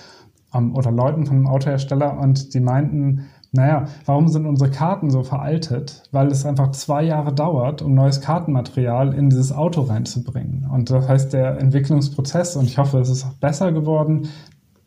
ähm, 0.55 0.75
oder 0.75 0.91
Leuten 0.91 1.27
von 1.27 1.47
Autohersteller 1.47 2.19
und 2.19 2.55
die 2.55 2.61
meinten, 2.61 3.27
naja, 3.53 3.85
warum 4.07 4.29
sind 4.29 4.47
unsere 4.47 4.71
Karten 4.71 5.11
so 5.11 5.23
veraltet? 5.23 6.05
Weil 6.11 6.29
es 6.29 6.47
einfach 6.47 6.71
zwei 6.71 7.03
Jahre 7.03 7.35
dauert, 7.35 7.83
um 7.83 7.95
neues 7.95 8.23
Kartenmaterial 8.23 9.13
in 9.13 9.29
dieses 9.29 9.53
Auto 9.53 9.83
reinzubringen. 9.83 10.67
Und 10.73 10.91
das 10.91 11.07
heißt, 11.07 11.33
der 11.35 11.59
Entwicklungsprozess, 11.59 12.57
und 12.57 12.65
ich 12.65 12.79
hoffe, 12.79 12.99
es 12.99 13.11
ist 13.11 13.27
auch 13.27 13.35
besser 13.35 13.73
geworden, 13.73 14.29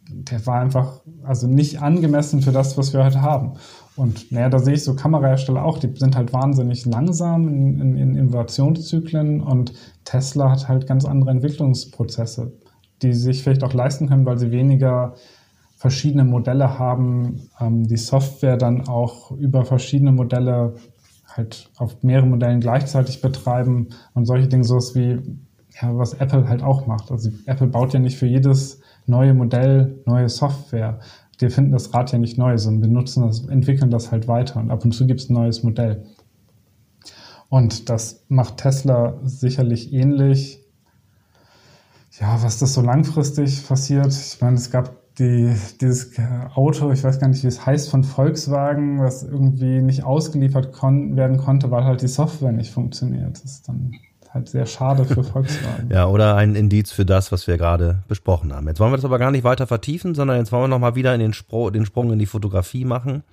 der 0.10 0.46
war 0.46 0.60
einfach 0.60 1.02
also 1.24 1.48
nicht 1.48 1.82
angemessen 1.82 2.42
für 2.42 2.52
das, 2.52 2.78
was 2.78 2.94
wir 2.94 3.04
heute 3.04 3.22
haben. 3.22 3.54
Und 3.96 4.32
naja, 4.32 4.50
da 4.50 4.60
sehe 4.60 4.74
ich 4.74 4.84
so 4.84 4.96
Kamerahersteller 4.96 5.64
auch, 5.64 5.78
die 5.78 5.92
sind 5.96 6.16
halt 6.16 6.34
wahnsinnig 6.34 6.86
langsam 6.86 7.48
in, 7.48 7.80
in, 7.80 7.98
in 7.98 8.16
Innovationszyklen 8.16 9.42
und 9.42 9.74
Tesla 10.04 10.52
hat 10.52 10.68
halt 10.68 10.86
ganz 10.86 11.06
andere 11.06 11.32
Entwicklungsprozesse, 11.32 12.54
die 13.02 13.14
sich 13.14 13.44
vielleicht 13.44 13.64
auch 13.64 13.74
leisten 13.74 14.08
können, 14.08 14.26
weil 14.26 14.38
sie 14.38 14.52
weniger 14.52 15.14
verschiedene 15.86 16.24
Modelle 16.24 16.80
haben, 16.80 17.48
ähm, 17.60 17.84
die 17.84 17.98
Software 17.98 18.58
dann 18.58 18.88
auch 18.88 19.30
über 19.30 19.66
verschiedene 19.66 20.12
Modelle 20.12 20.74
halt 21.28 21.70
auf 21.78 22.02
mehreren 22.02 22.32
Modellen 22.32 22.60
gleichzeitig 22.60 23.22
betreiben 23.22 23.90
und 24.16 24.26
solche 24.26 24.48
Dinge, 24.48 24.64
sowas 24.64 24.96
wie, 24.96 25.22
ja, 25.80 25.96
was 25.96 26.16
Apple 26.16 26.50
halt 26.50 26.64
auch 26.64 26.88
macht. 26.88 27.12
Also 27.12 27.30
Apple 27.46 27.68
baut 27.68 27.94
ja 27.94 28.00
nicht 28.00 28.18
für 28.18 28.26
jedes 28.26 28.82
neue 29.06 29.36
Modell 29.36 30.02
neue 30.08 30.28
Software. 30.28 31.02
Die 31.40 31.50
finden 31.50 31.74
das 31.74 31.94
Rad 31.94 32.12
ja 32.12 32.18
nicht 32.18 32.40
neu, 32.40 32.58
sondern 32.58 32.82
benutzen 32.82 33.22
das, 33.22 33.46
entwickeln 33.46 33.92
das 33.92 34.12
halt 34.12 34.28
weiter 34.28 34.60
und 34.60 34.72
ab 34.72 34.84
und 34.84 34.92
zu 34.92 35.06
gibt 35.06 35.20
es 35.20 35.30
ein 35.30 35.36
neues 35.36 35.62
Modell. 35.62 36.04
Und 37.50 37.92
das 37.92 38.26
macht 38.28 38.58
Tesla 38.58 39.20
sicherlich 39.22 39.94
ähnlich. 39.94 40.64
Ja, 42.20 42.42
was 42.42 42.58
das 42.58 42.74
so 42.74 42.82
langfristig 42.82 43.68
passiert, 43.68 44.08
ich 44.08 44.42
meine, 44.42 44.56
es 44.56 44.72
gab 44.72 45.05
die, 45.20 45.56
dieses 45.80 46.12
Auto, 46.54 46.92
ich 46.92 47.04
weiß 47.04 47.20
gar 47.20 47.28
nicht, 47.28 47.44
wie 47.44 47.48
es 47.48 47.66
heißt, 47.66 47.90
von 47.90 48.04
Volkswagen, 48.04 49.00
was 49.00 49.24
irgendwie 49.24 49.82
nicht 49.82 50.04
ausgeliefert 50.04 50.74
kon 50.74 51.16
werden 51.16 51.38
konnte, 51.38 51.72
weil 51.72 51.86
halt 51.86 52.02
die 52.02 52.08
Software 52.08 52.52
nicht 52.52 52.72
funktioniert. 52.72 53.36
Das 53.36 53.46
ist 53.46 53.68
dann 53.68 53.94
halt 54.34 54.50
sehr 54.50 54.66
schade 54.66 55.06
für 55.06 55.24
Volkswagen. 55.24 55.90
ja, 55.90 56.06
oder 56.08 56.36
ein 56.36 56.56
Indiz 56.56 56.92
für 56.92 57.06
das, 57.06 57.32
was 57.32 57.48
wir 57.48 57.58
gerade 57.58 58.04
besprochen 58.08 58.54
haben. 58.54 58.68
Jetzt 58.68 58.80
wollen 58.80 58.92
wir 58.92 58.98
das 58.98 59.06
aber 59.06 59.20
gar 59.20 59.32
nicht 59.32 59.44
weiter 59.44 59.68
vertiefen, 59.68 60.14
sondern 60.14 60.38
jetzt 60.38 60.52
wollen 60.52 60.64
wir 60.64 60.68
nochmal 60.68 60.96
wieder 60.96 61.14
in 61.14 61.22
den, 61.22 61.34
Spro 61.34 61.70
den 61.70 61.86
Sprung 61.86 62.12
in 62.12 62.20
die 62.20 62.26
Fotografie 62.26 62.86
machen. 62.86 63.24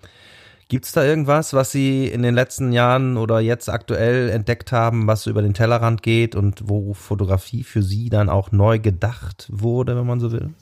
Gibt 0.69 0.87
es 0.87 0.93
da 0.93 1.05
irgendwas, 1.05 1.53
was 1.53 1.71
Sie 1.71 2.07
in 2.07 2.23
den 2.23 2.35
letzten 2.35 2.73
Jahren 2.73 3.19
oder 3.19 3.41
jetzt 3.41 3.69
aktuell 3.69 4.31
entdeckt 4.31 4.73
haben, 4.73 5.07
was 5.07 5.23
so 5.23 5.31
über 5.31 5.43
den 5.43 5.53
Tellerrand 5.53 6.03
geht 6.03 6.35
und 6.35 6.67
wo 6.67 6.95
Fotografie 6.95 7.63
für 7.63 7.83
Sie 7.83 8.09
dann 8.09 8.31
auch 8.31 8.53
neu 8.53 8.79
gedacht 8.79 9.49
wurde, 9.53 9.97
wenn 9.97 10.07
man 10.07 10.21
so 10.21 10.33
will? 10.33 10.55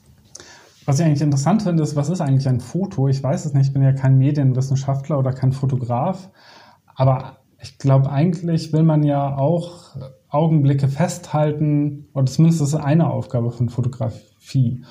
Was 0.85 0.99
ich 0.99 1.05
eigentlich 1.05 1.21
interessant 1.21 1.61
finde, 1.61 1.83
ist, 1.83 1.95
was 1.95 2.09
ist 2.09 2.21
eigentlich 2.21 2.47
ein 2.47 2.59
Foto? 2.59 3.07
Ich 3.07 3.21
weiß 3.21 3.45
es 3.45 3.53
nicht, 3.53 3.67
ich 3.67 3.73
bin 3.73 3.83
ja 3.83 3.93
kein 3.93 4.17
Medienwissenschaftler 4.17 5.19
oder 5.19 5.31
kein 5.31 5.51
Fotograf, 5.51 6.29
aber 6.95 7.37
ich 7.59 7.77
glaube, 7.77 8.11
eigentlich 8.11 8.73
will 8.73 8.83
man 8.83 9.03
ja 9.03 9.37
auch 9.37 9.95
Augenblicke 10.29 10.87
festhalten, 10.87 12.07
oder 12.13 12.25
zumindest 12.25 12.61
ist 12.61 12.73
eine 12.73 13.11
Aufgabe 13.11 13.51
von 13.51 13.69
Fotografie. 13.69 14.83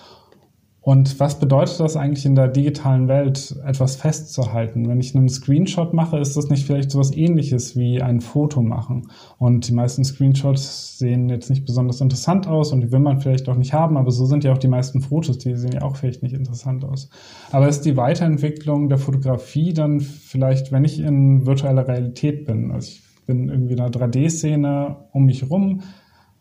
Und 0.83 1.21
was 1.21 1.39
bedeutet 1.39 1.79
das 1.79 1.97
eigentlich 1.97 2.25
in 2.25 2.35
der 2.35 2.49
digitalen 2.49 3.07
Welt, 3.07 3.55
etwas 3.67 3.97
festzuhalten? 3.97 4.89
Wenn 4.89 4.99
ich 5.01 5.15
einen 5.15 5.29
Screenshot 5.29 5.93
mache, 5.93 6.19
ist 6.19 6.37
das 6.37 6.49
nicht 6.49 6.65
vielleicht 6.65 6.91
sowas 6.91 7.15
ähnliches 7.15 7.77
wie 7.77 8.01
ein 8.01 8.23
Foto 8.23 8.63
machen? 8.63 9.09
Und 9.37 9.69
die 9.69 9.75
meisten 9.75 10.05
Screenshots 10.05 10.99
sehen 10.99 11.29
jetzt 11.29 11.51
nicht 11.51 11.67
besonders 11.67 12.01
interessant 12.01 12.47
aus 12.47 12.73
und 12.73 12.81
die 12.81 12.93
will 12.93 13.01
man 13.01 13.21
vielleicht 13.21 13.49
auch 13.51 13.57
nicht 13.57 13.75
haben, 13.75 13.99
aber 13.99 14.11
so 14.11 14.25
sind 14.25 14.43
ja 14.43 14.53
auch 14.53 14.59
die 14.59 14.69
meisten 14.69 15.03
Fotos, 15.03 15.37
die 15.37 15.55
sehen 15.55 15.73
ja 15.73 15.83
auch 15.83 15.97
vielleicht 15.97 16.23
nicht 16.23 16.35
interessant 16.35 16.85
aus. 16.85 17.11
Aber 17.53 17.69
ist 17.69 17.83
die 17.83 17.99
Weiterentwicklung 17.99 18.89
der 18.89 18.99
Fotografie 18.99 19.75
dann 19.75 20.01
vielleicht, 20.01 20.73
wenn 20.73 20.85
ich 20.85 20.99
in 21.01 21.45
virtueller 21.45 21.87
Realität 21.87 22.47
bin, 22.47 22.73
also 22.73 22.89
ich 22.89 23.03
bin 23.27 23.49
irgendwie 23.49 23.75
in 23.75 23.81
einer 23.81 23.91
3D-Szene 23.91 24.97
um 25.13 25.27
mich 25.27 25.51
rum, 25.51 25.83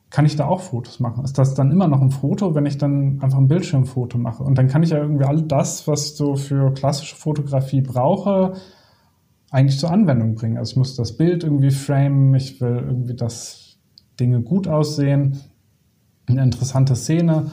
kann 0.10 0.26
ich 0.26 0.36
da 0.36 0.48
auch 0.48 0.62
Fotos 0.62 1.00
machen? 1.00 1.24
Ist 1.24 1.38
das 1.38 1.54
dann 1.54 1.72
immer 1.72 1.88
noch 1.88 2.02
ein 2.02 2.12
Foto, 2.12 2.56
wenn 2.56 2.66
ich 2.66 2.78
dann 2.78 3.22
einfach 3.22 3.38
ein 3.38 3.48
Bildschirmfoto 3.48 4.18
mache? 4.18 4.44
Und 4.44 4.58
dann 4.58 4.68
kann 4.68 4.82
ich 4.82 4.90
ja 4.90 4.98
irgendwie 4.98 5.26
all 5.26 5.44
das, 5.44 5.88
was 5.88 6.06
ich 6.08 6.16
so 6.16 6.36
für 6.36 6.74
klassische 6.74 7.16
Fotografie 7.16 7.82
brauche, 7.82 8.54
eigentlich 9.52 9.80
zur 9.80 9.92
Anwendung 9.92 10.36
bringen. 10.36 10.58
Also 10.58 10.72
ich 10.72 10.78
muss 10.78 10.96
das 10.96 11.16
Bild 11.16 11.44
irgendwie 11.44 11.72
framen, 11.72 12.34
ich 12.34 12.60
will 12.60 12.84
irgendwie, 12.88 13.16
dass 13.16 13.78
Dinge 14.20 14.42
gut 14.42 14.68
aussehen, 14.68 15.40
eine 16.28 16.44
interessante 16.44 16.96
Szene. 16.96 17.52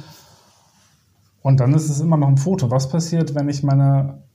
Und 1.42 1.60
dann 1.60 1.74
ist 1.74 1.90
es 1.90 2.00
immer 2.00 2.16
noch 2.16 2.28
ein 2.28 2.38
Foto. 2.38 2.70
Was 2.70 2.88
passiert, 2.88 3.34
wenn 3.34 3.48
ich 3.48 3.62
meine 3.62 4.25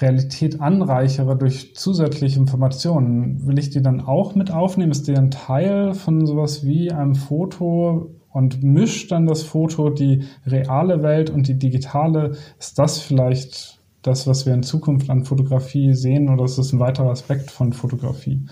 Realität 0.00 0.60
anreichere 0.60 1.36
durch 1.36 1.74
zusätzliche 1.74 2.38
Informationen, 2.38 3.46
will 3.46 3.58
ich 3.58 3.70
die 3.70 3.82
dann 3.82 4.00
auch 4.00 4.34
mit 4.34 4.50
aufnehmen? 4.50 4.90
Ist 4.90 5.06
die 5.06 5.16
ein 5.16 5.30
Teil 5.30 5.92
von 5.94 6.26
sowas 6.26 6.64
wie 6.64 6.90
einem 6.90 7.14
Foto 7.14 8.10
und 8.30 8.62
mischt 8.62 9.12
dann 9.12 9.26
das 9.26 9.42
Foto 9.42 9.90
die 9.90 10.24
reale 10.46 11.02
Welt 11.02 11.28
und 11.30 11.46
die 11.46 11.58
digitale? 11.58 12.32
Ist 12.58 12.78
das 12.78 12.98
vielleicht 12.98 13.80
das, 14.00 14.26
was 14.26 14.46
wir 14.46 14.54
in 14.54 14.62
Zukunft 14.62 15.10
an 15.10 15.24
Fotografie 15.24 15.94
sehen 15.94 16.30
oder 16.30 16.44
ist 16.44 16.58
das 16.58 16.72
ein 16.72 16.80
weiterer 16.80 17.10
Aspekt 17.10 17.50
von 17.50 17.72
Fotografie? 17.72 18.46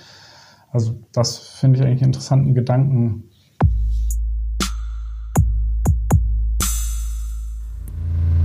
Also 0.71 1.01
das 1.13 1.39
finde 1.39 1.79
ich 1.79 1.85
eigentlich 1.85 2.03
einen 2.03 2.11
interessanten 2.11 2.55
Gedanken. 2.55 3.25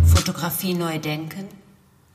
Fotografie 0.03 0.73
neu 0.73 0.97
denken 0.97 1.64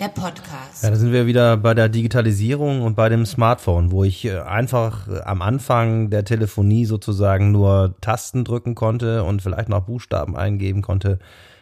der 0.01 0.09
Podcast. 0.09 0.83
Ja, 0.83 0.91
da 0.91 0.97
sind 0.97 1.13
wir 1.13 1.27
wieder 1.27 1.59
bei 1.59 1.75
der 1.75 1.91
Digitalisierung 1.91 2.81
und 2.81 2.97
bei 2.97 3.11
dem 3.11 3.27
Smartphone, 3.27 3.93
wo 3.93 4.03
ich 4.03 4.25
äh, 4.25 4.39
einfach 4.39 5.09
äh, 5.09 5.21
am 5.21 5.43
Anfang 5.43 6.09
der 6.09 6.25
Telefonie 6.25 6.87
sozusagen 6.87 7.53
nur 7.53 7.95
Tasten 8.01 8.45
drücken 8.45 8.75
konnte 8.75 9.25
und 9.25 9.43
vielleicht 9.43 9.69
noch 9.69 9.83
Buchstaben 9.83 10.37
eingeben 10.37 10.81
konnte, 10.81 11.19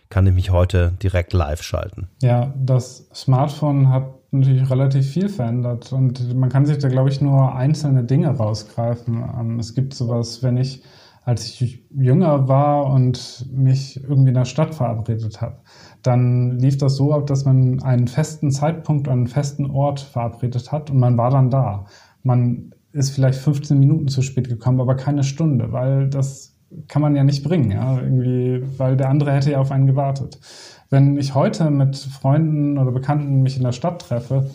kann 0.09 0.27
ich 0.27 0.35
mich 0.35 0.51
heute 0.51 0.92
direkt 1.03 1.33
live 1.33 1.62
schalten. 1.62 2.09
Ja, 2.22 2.55
das 2.57 3.09
Smartphone 3.12 3.90
hat 3.90 4.14
natürlich 4.31 4.70
relativ 4.70 5.11
viel 5.11 5.29
verändert 5.29 5.92
und 5.92 6.35
man 6.35 6.48
kann 6.48 6.64
sich 6.64 6.79
da, 6.79 6.88
glaube 6.88 7.09
ich, 7.09 7.20
nur 7.20 7.57
einzelne 7.57 8.05
Dinge 8.05 8.29
rausgreifen. 8.29 9.24
Ähm, 9.38 9.59
es 9.59 9.74
gibt 9.74 9.94
sowas, 9.94 10.42
wenn 10.44 10.57
ich 10.57 10.85
als 11.29 11.61
ich 11.61 11.85
jünger 11.90 12.48
war 12.48 12.87
und 12.87 13.44
mich 13.53 14.03
irgendwie 14.03 14.31
in 14.31 14.35
der 14.35 14.46
Stadt 14.46 14.74
verabredet 14.74 15.42
habe 15.42 15.59
dann 16.02 16.58
lief 16.58 16.78
das 16.78 16.96
so 16.96 17.12
ab, 17.12 17.26
dass 17.26 17.44
man 17.44 17.82
einen 17.82 18.08
festen 18.08 18.50
Zeitpunkt, 18.50 19.08
einen 19.08 19.26
festen 19.26 19.70
Ort 19.70 20.00
verabredet 20.00 20.70
hat 20.72 20.90
und 20.90 20.98
man 20.98 21.16
war 21.16 21.30
dann 21.30 21.50
da. 21.50 21.87
Man 22.22 22.72
ist 22.92 23.11
vielleicht 23.11 23.38
15 23.38 23.78
Minuten 23.78 24.08
zu 24.08 24.22
spät 24.22 24.48
gekommen, 24.48 24.80
aber 24.80 24.96
keine 24.96 25.24
Stunde, 25.24 25.72
weil 25.72 26.08
das 26.08 26.56
kann 26.87 27.02
man 27.02 27.16
ja 27.16 27.24
nicht 27.24 27.44
bringen, 27.44 27.70
ja, 27.70 28.00
irgendwie, 28.00 28.62
weil 28.76 28.96
der 28.96 29.08
andere 29.08 29.32
hätte 29.32 29.52
ja 29.52 29.61
auf 29.61 29.70
einen 29.70 29.87
gewartet. 29.87 30.38
Wenn 30.90 31.16
ich 31.16 31.34
heute 31.34 31.70
mit 31.70 31.96
Freunden 31.96 32.78
oder 32.78 32.92
Bekannten 32.92 33.42
mich 33.42 33.56
in 33.56 33.62
der 33.62 33.72
Stadt 33.72 34.02
treffe, 34.02 34.50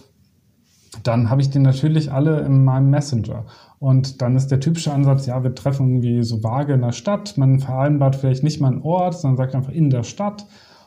dann 1.02 1.30
habe 1.30 1.42
ich 1.42 1.50
die 1.50 1.60
natürlich 1.60 2.12
alle 2.12 2.42
in 2.42 2.64
meinem 2.64 2.90
Messenger. 2.90 3.46
Und 3.80 4.22
dann 4.22 4.36
ist 4.36 4.48
der 4.48 4.60
typische 4.60 4.94
Ansatz, 4.94 5.26
ja, 5.26 5.44
wir 5.44 5.56
treffen 5.56 5.88
irgendwie 5.90 6.24
so 6.24 6.44
vage 6.44 6.74
in 6.74 6.82
der 6.82 6.92
Stadt, 6.92 7.38
man 7.38 7.60
vereinbart 7.60 8.16
vielleicht 8.16 8.44
nicht 8.44 8.62
mal 8.62 8.72
einen 8.72 8.82
Ort, 8.84 9.20
sondern 9.20 9.38
sagt 9.38 9.56
einfach 9.56 9.72
in 9.72 9.90
der 9.90 10.04
Stadt. 10.04 10.46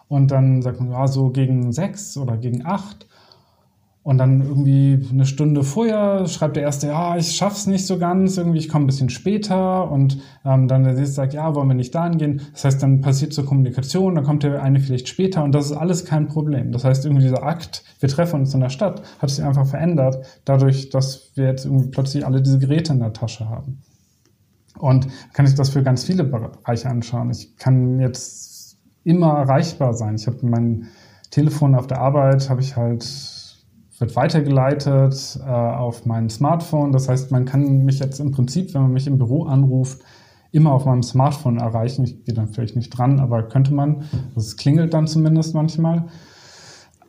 Und 0.08 0.30
dann 0.30 0.62
sagt 0.62 0.80
man, 0.80 0.90
ja, 0.90 1.06
so 1.08 1.30
gegen 1.30 1.72
sechs 1.72 2.16
oder 2.16 2.36
gegen 2.36 2.64
acht. 2.64 3.06
Und 4.06 4.18
dann 4.18 4.40
irgendwie 4.40 5.04
eine 5.10 5.26
Stunde 5.26 5.64
vorher 5.64 6.28
schreibt 6.28 6.54
der 6.54 6.62
Erste, 6.62 6.86
ja, 6.86 7.16
ich 7.16 7.34
schaff's 7.34 7.66
nicht 7.66 7.86
so 7.86 7.98
ganz, 7.98 8.36
irgendwie, 8.36 8.58
ich 8.60 8.68
komme 8.68 8.84
ein 8.84 8.86
bisschen 8.86 9.10
später. 9.10 9.90
Und 9.90 10.18
ähm, 10.44 10.68
dann 10.68 10.84
der 10.84 10.92
Nächste 10.92 11.16
sagt, 11.16 11.34
ja, 11.34 11.56
wollen 11.56 11.66
wir 11.66 11.74
nicht 11.74 11.92
dahin 11.92 12.16
gehen. 12.16 12.42
Das 12.52 12.64
heißt, 12.64 12.80
dann 12.80 13.00
passiert 13.00 13.32
zur 13.32 13.44
Kommunikation, 13.44 14.14
dann 14.14 14.22
kommt 14.22 14.44
der 14.44 14.62
eine 14.62 14.78
vielleicht 14.78 15.08
später 15.08 15.42
und 15.42 15.50
das 15.50 15.72
ist 15.72 15.76
alles 15.76 16.04
kein 16.04 16.28
Problem. 16.28 16.70
Das 16.70 16.84
heißt, 16.84 17.04
irgendwie 17.04 17.24
dieser 17.24 17.42
Akt, 17.42 17.82
wir 17.98 18.08
treffen 18.08 18.38
uns 18.38 18.54
in 18.54 18.60
der 18.60 18.70
Stadt, 18.70 19.02
hat 19.18 19.30
sich 19.30 19.42
einfach 19.44 19.66
verändert, 19.66 20.24
dadurch, 20.44 20.90
dass 20.90 21.32
wir 21.34 21.46
jetzt 21.46 21.64
irgendwie 21.64 21.88
plötzlich 21.88 22.24
alle 22.24 22.40
diese 22.40 22.60
Geräte 22.60 22.92
in 22.92 23.00
der 23.00 23.12
Tasche 23.12 23.48
haben. 23.48 23.82
Und 24.78 25.08
kann 25.32 25.46
ich 25.46 25.54
das 25.54 25.70
für 25.70 25.82
ganz 25.82 26.04
viele 26.04 26.22
Bereiche 26.22 26.88
anschauen. 26.88 27.30
Ich 27.30 27.56
kann 27.56 27.98
jetzt 27.98 28.45
immer 29.06 29.38
erreichbar 29.38 29.94
sein. 29.94 30.16
Ich 30.16 30.26
habe 30.26 30.44
mein 30.46 30.88
Telefon 31.30 31.74
auf 31.74 31.86
der 31.86 32.00
Arbeit, 32.00 32.50
habe 32.50 32.60
ich 32.60 32.76
halt 32.76 33.04
wird 33.98 34.14
weitergeleitet 34.14 35.38
äh, 35.42 35.48
auf 35.48 36.04
mein 36.04 36.28
Smartphone. 36.28 36.92
Das 36.92 37.08
heißt, 37.08 37.30
man 37.30 37.46
kann 37.46 37.84
mich 37.84 37.98
jetzt 37.98 38.20
im 38.20 38.30
Prinzip, 38.30 38.74
wenn 38.74 38.82
man 38.82 38.92
mich 38.92 39.06
im 39.06 39.16
Büro 39.16 39.44
anruft, 39.44 40.02
immer 40.52 40.72
auf 40.72 40.84
meinem 40.84 41.02
Smartphone 41.02 41.58
erreichen. 41.58 42.04
Ich 42.04 42.24
gehe 42.24 42.34
dann 42.34 42.48
vielleicht 42.48 42.76
nicht 42.76 42.90
dran, 42.90 43.20
aber 43.20 43.44
könnte 43.44 43.72
man. 43.72 44.04
Das 44.34 44.56
klingelt 44.56 44.92
dann 44.92 45.06
zumindest 45.06 45.54
manchmal. 45.54 46.08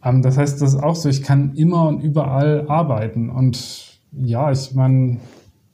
Ähm, 0.04 0.22
das 0.22 0.38
heißt, 0.38 0.62
das 0.62 0.76
ist 0.76 0.82
auch 0.82 0.96
so, 0.96 1.10
ich 1.10 1.24
kann 1.24 1.56
immer 1.56 1.88
und 1.88 2.02
überall 2.02 2.70
arbeiten. 2.70 3.30
Und 3.30 4.00
ja, 4.14 4.52
ich 4.52 4.74
meine, 4.74 5.18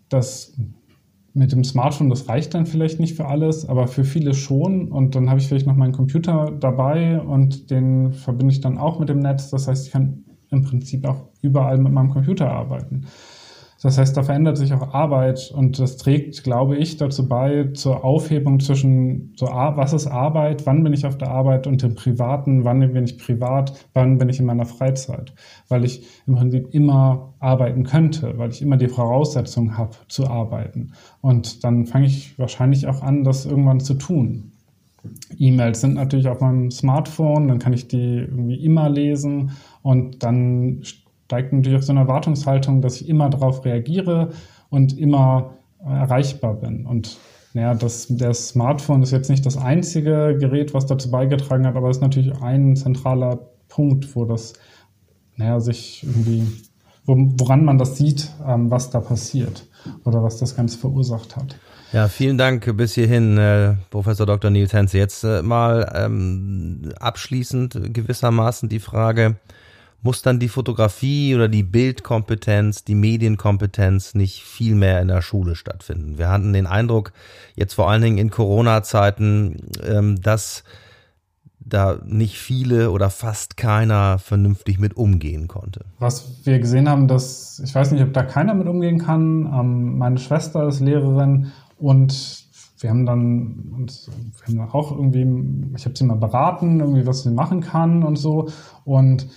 das 0.09 0.53
mit 1.33 1.51
dem 1.51 1.63
Smartphone, 1.63 2.09
das 2.09 2.29
reicht 2.29 2.53
dann 2.53 2.67
vielleicht 2.67 2.99
nicht 2.99 3.15
für 3.15 3.25
alles, 3.25 3.67
aber 3.67 3.87
für 3.87 4.03
viele 4.03 4.33
schon. 4.33 4.89
Und 4.89 5.15
dann 5.15 5.29
habe 5.29 5.39
ich 5.39 5.47
vielleicht 5.47 5.65
noch 5.65 5.75
meinen 5.75 5.93
Computer 5.93 6.51
dabei 6.59 7.19
und 7.19 7.71
den 7.71 8.13
verbinde 8.13 8.53
ich 8.53 8.61
dann 8.61 8.77
auch 8.77 8.99
mit 8.99 9.09
dem 9.09 9.19
Netz. 9.19 9.49
Das 9.49 9.67
heißt, 9.67 9.87
ich 9.87 9.91
kann 9.91 10.23
im 10.51 10.61
Prinzip 10.61 11.05
auch 11.05 11.29
überall 11.41 11.79
mit 11.79 11.91
meinem 11.91 12.11
Computer 12.11 12.51
arbeiten. 12.51 13.07
Das 13.83 13.97
heißt, 13.97 14.15
da 14.15 14.23
verändert 14.23 14.57
sich 14.57 14.73
auch 14.73 14.93
Arbeit 14.93 15.51
und 15.53 15.77
das 15.77 15.97
trägt, 15.97 16.45
glaube 16.45 16.77
ich, 16.77 16.95
dazu 16.95 17.27
bei 17.27 17.71
zur 17.73 18.05
Aufhebung 18.05 18.61
zwischen 18.61 19.33
so, 19.35 19.47
was 19.47 19.91
ist 19.91 20.07
Arbeit, 20.07 20.65
wann 20.65 20.85
bin 20.85 20.93
ich 20.93 21.05
auf 21.05 21.17
der 21.17 21.29
Arbeit 21.29 21.67
und 21.67 21.83
dem 21.83 21.93
Privaten, 21.93 22.63
wann 22.63 22.79
bin 22.93 23.03
ich 23.03 23.17
privat, 23.17 23.73
wann 23.93 24.17
bin 24.17 24.29
ich 24.29 24.39
in 24.39 24.45
meiner 24.45 24.65
Freizeit, 24.65 25.33
weil 25.67 25.83
ich 25.83 26.07
im 26.25 26.35
Prinzip 26.35 26.73
immer 26.73 27.33
arbeiten 27.39 27.83
könnte, 27.83 28.37
weil 28.37 28.51
ich 28.51 28.61
immer 28.61 28.77
die 28.77 28.87
Voraussetzung 28.87 29.77
habe 29.77 29.97
zu 30.07 30.27
arbeiten. 30.27 30.93
Und 31.19 31.65
dann 31.65 31.85
fange 31.85 32.05
ich 32.05 32.39
wahrscheinlich 32.39 32.87
auch 32.87 33.01
an, 33.01 33.25
das 33.25 33.45
irgendwann 33.45 33.81
zu 33.81 33.95
tun. 33.95 34.53
E-Mails 35.37 35.81
sind 35.81 35.95
natürlich 35.95 36.29
auf 36.29 36.39
meinem 36.39 36.71
Smartphone, 36.71 37.49
dann 37.49 37.59
kann 37.59 37.73
ich 37.73 37.89
die 37.89 38.19
irgendwie 38.19 38.63
immer 38.63 38.87
lesen 38.87 39.51
und 39.81 40.23
dann 40.23 40.83
steigt 41.33 41.51
natürlich 41.51 41.79
auch 41.79 41.83
so 41.83 41.91
eine 41.93 42.01
Erwartungshaltung, 42.01 42.81
dass 42.81 43.01
ich 43.01 43.09
immer 43.09 43.27
darauf 43.27 43.65
reagiere 43.65 44.29
und 44.69 44.95
immer 44.99 45.55
erreichbar 45.83 46.53
bin. 46.53 46.85
Und 46.85 47.17
naja, 47.53 47.73
das, 47.73 48.05
das 48.07 48.49
Smartphone 48.49 49.01
ist 49.01 49.09
jetzt 49.09 49.31
nicht 49.31 49.43
das 49.43 49.57
einzige 49.57 50.37
Gerät, 50.39 50.75
was 50.75 50.85
dazu 50.85 51.09
beigetragen 51.09 51.65
hat, 51.65 51.75
aber 51.75 51.89
es 51.89 51.97
ist 51.97 52.01
natürlich 52.01 52.39
ein 52.39 52.75
zentraler 52.75 53.39
Punkt, 53.67 54.15
wo 54.15 54.25
das, 54.25 54.53
naja, 55.35 55.59
sich 55.59 56.03
irgendwie, 56.03 56.45
woran 57.05 57.65
man 57.65 57.79
das 57.79 57.97
sieht, 57.97 58.29
ähm, 58.47 58.69
was 58.69 58.91
da 58.91 58.99
passiert 58.99 59.65
oder 60.05 60.21
was 60.21 60.37
das 60.37 60.55
Ganze 60.55 60.77
verursacht 60.77 61.35
hat. 61.35 61.55
Ja, 61.93 62.09
vielen 62.09 62.37
Dank 62.37 62.77
bis 62.77 62.93
hierhin, 62.93 63.39
äh, 63.39 63.73
Professor 63.89 64.27
Dr. 64.27 64.51
Nils 64.51 64.73
Henze. 64.73 64.99
Jetzt 64.99 65.23
äh, 65.23 65.41
mal 65.41 65.91
ähm, 65.95 66.93
abschließend 66.99 67.91
gewissermaßen 67.91 68.69
die 68.69 68.79
Frage, 68.79 69.37
muss 70.03 70.21
dann 70.21 70.39
die 70.39 70.49
Fotografie 70.49 71.33
oder 71.33 71.47
die 71.47 71.63
Bildkompetenz, 71.63 72.83
die 72.83 72.95
Medienkompetenz 72.95 74.15
nicht 74.15 74.43
viel 74.43 74.75
mehr 74.75 75.01
in 75.01 75.07
der 75.07 75.21
Schule 75.21 75.55
stattfinden? 75.55 76.17
Wir 76.17 76.29
hatten 76.29 76.53
den 76.53 76.67
Eindruck, 76.67 77.13
jetzt 77.55 77.73
vor 77.73 77.89
allen 77.89 78.01
Dingen 78.01 78.17
in 78.17 78.29
Corona-Zeiten, 78.29 79.71
ähm, 79.81 80.21
dass 80.21 80.63
da 81.65 81.99
nicht 82.05 82.37
viele 82.37 82.91
oder 82.91 83.09
fast 83.09 83.55
keiner 83.55 84.19
vernünftig 84.19 84.79
mit 84.79 84.97
umgehen 84.97 85.47
konnte. 85.47 85.85
Was 85.99 86.45
wir 86.45 86.59
gesehen 86.59 86.89
haben, 86.89 87.07
dass, 87.07 87.61
ich 87.63 87.73
weiß 87.73 87.91
nicht, 87.91 88.03
ob 88.03 88.13
da 88.13 88.23
keiner 88.23 88.53
mit 88.53 88.67
umgehen 88.67 88.99
kann. 88.99 89.45
Ähm, 89.45 89.97
meine 89.97 90.17
Schwester 90.17 90.67
ist 90.67 90.81
Lehrerin 90.81 91.53
und 91.77 92.43
wir 92.79 92.89
haben 92.89 93.05
dann 93.05 93.73
uns, 93.77 94.09
wir 94.45 94.59
haben 94.59 94.69
auch 94.71 94.91
irgendwie, 94.91 95.25
ich 95.77 95.85
habe 95.85 95.95
sie 95.97 96.03
mal 96.03 96.17
beraten, 96.17 96.81
irgendwie 96.81 97.07
was 97.07 97.23
sie 97.23 97.31
machen 97.31 97.61
kann 97.61 98.03
und 98.03 98.17
so. 98.17 98.49
Und 98.83 99.27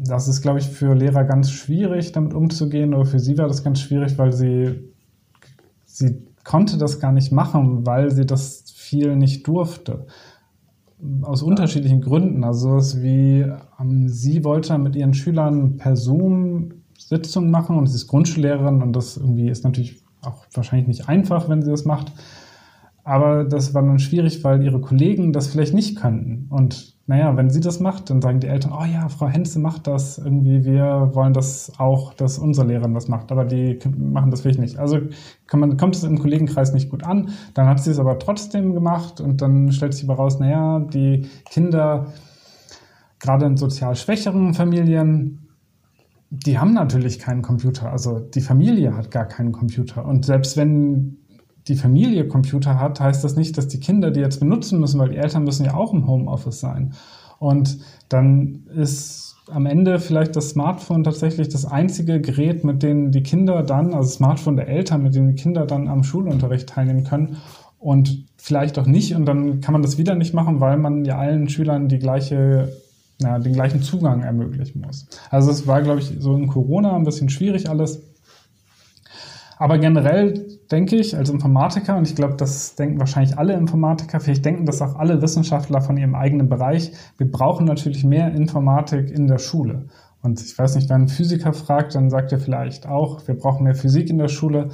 das 0.00 0.28
ist, 0.28 0.42
glaube 0.42 0.60
ich, 0.60 0.66
für 0.66 0.94
Lehrer 0.94 1.24
ganz 1.24 1.50
schwierig, 1.50 2.12
damit 2.12 2.32
umzugehen. 2.32 2.94
Oder 2.94 3.04
für 3.04 3.18
sie 3.18 3.36
war 3.36 3.48
das 3.48 3.64
ganz 3.64 3.80
schwierig, 3.80 4.16
weil 4.16 4.32
sie, 4.32 4.80
sie 5.84 6.22
konnte 6.44 6.78
das 6.78 7.00
gar 7.00 7.12
nicht 7.12 7.32
machen, 7.32 7.84
weil 7.84 8.10
sie 8.12 8.24
das 8.24 8.70
viel 8.70 9.16
nicht 9.16 9.46
durfte. 9.46 10.06
Aus 11.22 11.42
unterschiedlichen 11.42 12.00
Gründen. 12.00 12.44
Also 12.44 12.70
sowas 12.70 13.02
wie, 13.02 13.44
ähm, 13.80 14.08
sie 14.08 14.44
wollte 14.44 14.78
mit 14.78 14.94
ihren 14.94 15.14
Schülern 15.14 15.76
per 15.76 15.96
Zoom 15.96 16.74
Sitzungen 16.96 17.50
machen 17.50 17.76
und 17.76 17.86
sie 17.86 17.94
ist 17.94 18.08
Grundschullehrerin 18.08 18.82
und 18.82 18.92
das 18.94 19.16
irgendwie 19.16 19.48
ist 19.48 19.64
natürlich 19.64 20.02
auch 20.22 20.46
wahrscheinlich 20.52 20.88
nicht 20.88 21.08
einfach, 21.08 21.48
wenn 21.48 21.62
sie 21.62 21.70
das 21.70 21.84
macht. 21.84 22.12
Aber 23.04 23.44
das 23.44 23.72
war 23.72 23.82
dann 23.82 23.98
schwierig, 23.98 24.44
weil 24.44 24.62
ihre 24.62 24.80
Kollegen 24.80 25.32
das 25.32 25.46
vielleicht 25.46 25.74
nicht 25.74 25.96
könnten. 25.96 26.46
Und 26.50 26.97
naja, 27.08 27.34
wenn 27.38 27.48
sie 27.48 27.60
das 27.60 27.80
macht, 27.80 28.10
dann 28.10 28.20
sagen 28.20 28.38
die 28.38 28.48
Eltern, 28.48 28.74
oh 28.78 28.84
ja, 28.84 29.08
Frau 29.08 29.28
Henze 29.28 29.58
macht 29.60 29.86
das 29.86 30.18
irgendwie, 30.18 30.62
wir 30.66 31.12
wollen 31.14 31.32
das 31.32 31.72
auch, 31.78 32.12
dass 32.12 32.38
unsere 32.38 32.66
Lehrerin 32.66 32.92
das 32.92 33.08
macht, 33.08 33.32
aber 33.32 33.46
die 33.46 33.78
machen 33.96 34.30
das 34.30 34.42
vielleicht 34.42 34.60
nicht. 34.60 34.78
Also 34.78 34.98
man, 35.50 35.78
kommt 35.78 35.96
es 35.96 36.04
im 36.04 36.18
Kollegenkreis 36.18 36.74
nicht 36.74 36.90
gut 36.90 37.04
an, 37.04 37.30
dann 37.54 37.66
hat 37.66 37.82
sie 37.82 37.92
es 37.92 37.98
aber 37.98 38.18
trotzdem 38.18 38.74
gemacht 38.74 39.22
und 39.22 39.40
dann 39.40 39.72
stellt 39.72 39.94
sich 39.94 40.04
aber 40.04 40.16
raus, 40.16 40.38
naja, 40.38 40.80
die 40.80 41.26
Kinder, 41.48 42.08
gerade 43.20 43.46
in 43.46 43.56
sozial 43.56 43.96
schwächeren 43.96 44.52
Familien, 44.52 45.48
die 46.28 46.58
haben 46.58 46.74
natürlich 46.74 47.18
keinen 47.18 47.40
Computer. 47.40 47.90
Also 47.90 48.18
die 48.18 48.42
Familie 48.42 48.94
hat 48.94 49.10
gar 49.10 49.24
keinen 49.24 49.52
Computer. 49.52 50.04
Und 50.04 50.26
selbst 50.26 50.58
wenn 50.58 51.16
die 51.68 51.76
Familie 51.76 52.26
Computer 52.26 52.80
hat, 52.80 53.00
heißt 53.00 53.22
das 53.22 53.36
nicht, 53.36 53.56
dass 53.58 53.68
die 53.68 53.80
Kinder 53.80 54.10
die 54.10 54.20
jetzt 54.20 54.40
benutzen 54.40 54.80
müssen, 54.80 54.98
weil 54.98 55.10
die 55.10 55.16
Eltern 55.16 55.44
müssen 55.44 55.64
ja 55.64 55.74
auch 55.74 55.92
im 55.92 56.06
Homeoffice 56.06 56.60
sein. 56.60 56.94
Und 57.38 57.78
dann 58.08 58.66
ist 58.74 59.36
am 59.50 59.66
Ende 59.66 59.98
vielleicht 59.98 60.36
das 60.36 60.50
Smartphone 60.50 61.04
tatsächlich 61.04 61.48
das 61.48 61.64
einzige 61.64 62.20
Gerät, 62.20 62.64
mit 62.64 62.82
dem 62.82 63.12
die 63.12 63.22
Kinder 63.22 63.62
dann, 63.62 63.94
also 63.94 64.08
Smartphone 64.10 64.56
der 64.56 64.68
Eltern, 64.68 65.02
mit 65.02 65.14
dem 65.14 65.28
die 65.28 65.40
Kinder 65.40 65.66
dann 65.66 65.88
am 65.88 66.02
Schulunterricht 66.02 66.68
teilnehmen 66.68 67.04
können 67.04 67.36
und 67.78 68.26
vielleicht 68.36 68.78
auch 68.78 68.86
nicht. 68.86 69.14
Und 69.14 69.26
dann 69.26 69.60
kann 69.60 69.72
man 69.72 69.82
das 69.82 69.98
wieder 69.98 70.14
nicht 70.14 70.34
machen, 70.34 70.60
weil 70.60 70.76
man 70.76 71.04
ja 71.04 71.18
allen 71.18 71.48
Schülern 71.48 71.88
die 71.88 71.98
gleiche 71.98 72.72
ja, 73.20 73.38
den 73.38 73.52
gleichen 73.52 73.82
Zugang 73.82 74.22
ermöglichen 74.22 74.80
muss. 74.80 75.08
Also 75.30 75.50
es 75.50 75.66
war, 75.66 75.82
glaube 75.82 76.00
ich, 76.00 76.12
so 76.20 76.36
in 76.36 76.46
Corona 76.46 76.94
ein 76.94 77.04
bisschen 77.04 77.28
schwierig 77.28 77.68
alles. 77.68 78.02
Aber 79.56 79.78
generell 79.78 80.57
denke 80.70 80.96
ich 80.96 81.16
als 81.16 81.30
Informatiker, 81.30 81.96
und 81.96 82.06
ich 82.06 82.14
glaube, 82.14 82.34
das 82.36 82.74
denken 82.74 82.98
wahrscheinlich 82.98 83.38
alle 83.38 83.54
Informatiker, 83.54 84.20
vielleicht 84.20 84.44
denken 84.44 84.66
das 84.66 84.82
auch 84.82 84.96
alle 84.96 85.22
Wissenschaftler 85.22 85.80
von 85.80 85.96
ihrem 85.96 86.14
eigenen 86.14 86.48
Bereich, 86.48 86.92
wir 87.16 87.30
brauchen 87.30 87.66
natürlich 87.66 88.04
mehr 88.04 88.34
Informatik 88.34 89.10
in 89.10 89.26
der 89.26 89.38
Schule. 89.38 89.86
Und 90.20 90.40
ich 90.40 90.58
weiß 90.58 90.74
nicht, 90.74 90.90
wenn 90.90 91.02
ein 91.02 91.08
Physiker 91.08 91.52
fragt, 91.52 91.94
dann 91.94 92.10
sagt 92.10 92.32
er 92.32 92.40
vielleicht 92.40 92.88
auch, 92.88 93.26
wir 93.28 93.36
brauchen 93.36 93.64
mehr 93.64 93.76
Physik 93.76 94.10
in 94.10 94.18
der 94.18 94.28
Schule. 94.28 94.70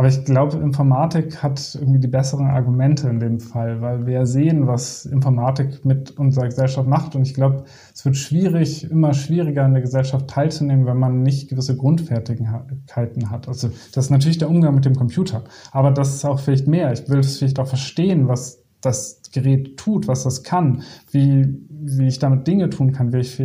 Aber 0.00 0.08
ich 0.08 0.24
glaube, 0.24 0.56
Informatik 0.56 1.42
hat 1.42 1.74
irgendwie 1.78 2.00
die 2.00 2.08
besseren 2.08 2.46
Argumente 2.46 3.06
in 3.10 3.20
dem 3.20 3.38
Fall, 3.38 3.82
weil 3.82 4.06
wir 4.06 4.24
sehen, 4.24 4.66
was 4.66 5.04
Informatik 5.04 5.84
mit 5.84 6.18
unserer 6.18 6.46
Gesellschaft 6.46 6.88
macht. 6.88 7.14
Und 7.14 7.26
ich 7.26 7.34
glaube, 7.34 7.64
es 7.92 8.02
wird 8.06 8.16
schwierig, 8.16 8.90
immer 8.90 9.12
schwieriger 9.12 9.66
in 9.66 9.74
der 9.74 9.82
Gesellschaft 9.82 10.28
teilzunehmen, 10.28 10.86
wenn 10.86 10.96
man 10.96 11.22
nicht 11.22 11.50
gewisse 11.50 11.76
Grundfertigkeiten 11.76 13.30
hat. 13.30 13.46
Also 13.46 13.68
das 13.92 14.06
ist 14.06 14.10
natürlich 14.10 14.38
der 14.38 14.48
Umgang 14.48 14.74
mit 14.74 14.86
dem 14.86 14.94
Computer. 14.94 15.44
Aber 15.70 15.90
das 15.90 16.14
ist 16.14 16.24
auch 16.24 16.40
vielleicht 16.40 16.66
mehr. 16.66 16.90
Ich 16.94 17.06
will 17.10 17.18
es 17.18 17.36
vielleicht 17.36 17.58
auch 17.58 17.68
verstehen, 17.68 18.26
was 18.26 18.62
das 18.80 19.20
Gerät 19.34 19.76
tut, 19.76 20.08
was 20.08 20.24
das 20.24 20.44
kann, 20.44 20.82
wie, 21.10 21.46
wie 21.68 22.06
ich 22.06 22.18
damit 22.18 22.46
Dinge 22.46 22.70
tun 22.70 22.92
kann, 22.92 23.12
wie 23.12 23.18
ich, 23.18 23.38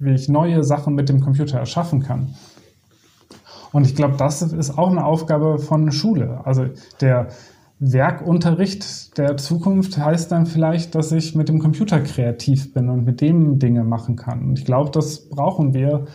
wie 0.00 0.10
ich 0.10 0.28
neue 0.28 0.64
Sachen 0.64 0.96
mit 0.96 1.08
dem 1.08 1.20
Computer 1.20 1.60
erschaffen 1.60 2.02
kann. 2.02 2.34
Und 3.72 3.86
ich 3.86 3.94
glaube, 3.94 4.16
das 4.16 4.42
ist 4.42 4.78
auch 4.78 4.90
eine 4.90 5.04
Aufgabe 5.04 5.58
von 5.58 5.92
Schule. 5.92 6.40
Also 6.44 6.66
der 7.00 7.28
Werkunterricht 7.78 9.16
der 9.16 9.36
Zukunft 9.38 9.96
heißt 9.96 10.30
dann 10.30 10.46
vielleicht, 10.46 10.94
dass 10.94 11.12
ich 11.12 11.34
mit 11.34 11.48
dem 11.48 11.60
Computer 11.60 12.00
kreativ 12.00 12.74
bin 12.74 12.90
und 12.90 13.04
mit 13.04 13.20
dem 13.20 13.58
Dinge 13.58 13.84
machen 13.84 14.16
kann. 14.16 14.42
Und 14.48 14.58
ich 14.58 14.64
glaube, 14.64 14.90
das 14.90 15.30
brauchen 15.30 15.72
wir 15.72 16.06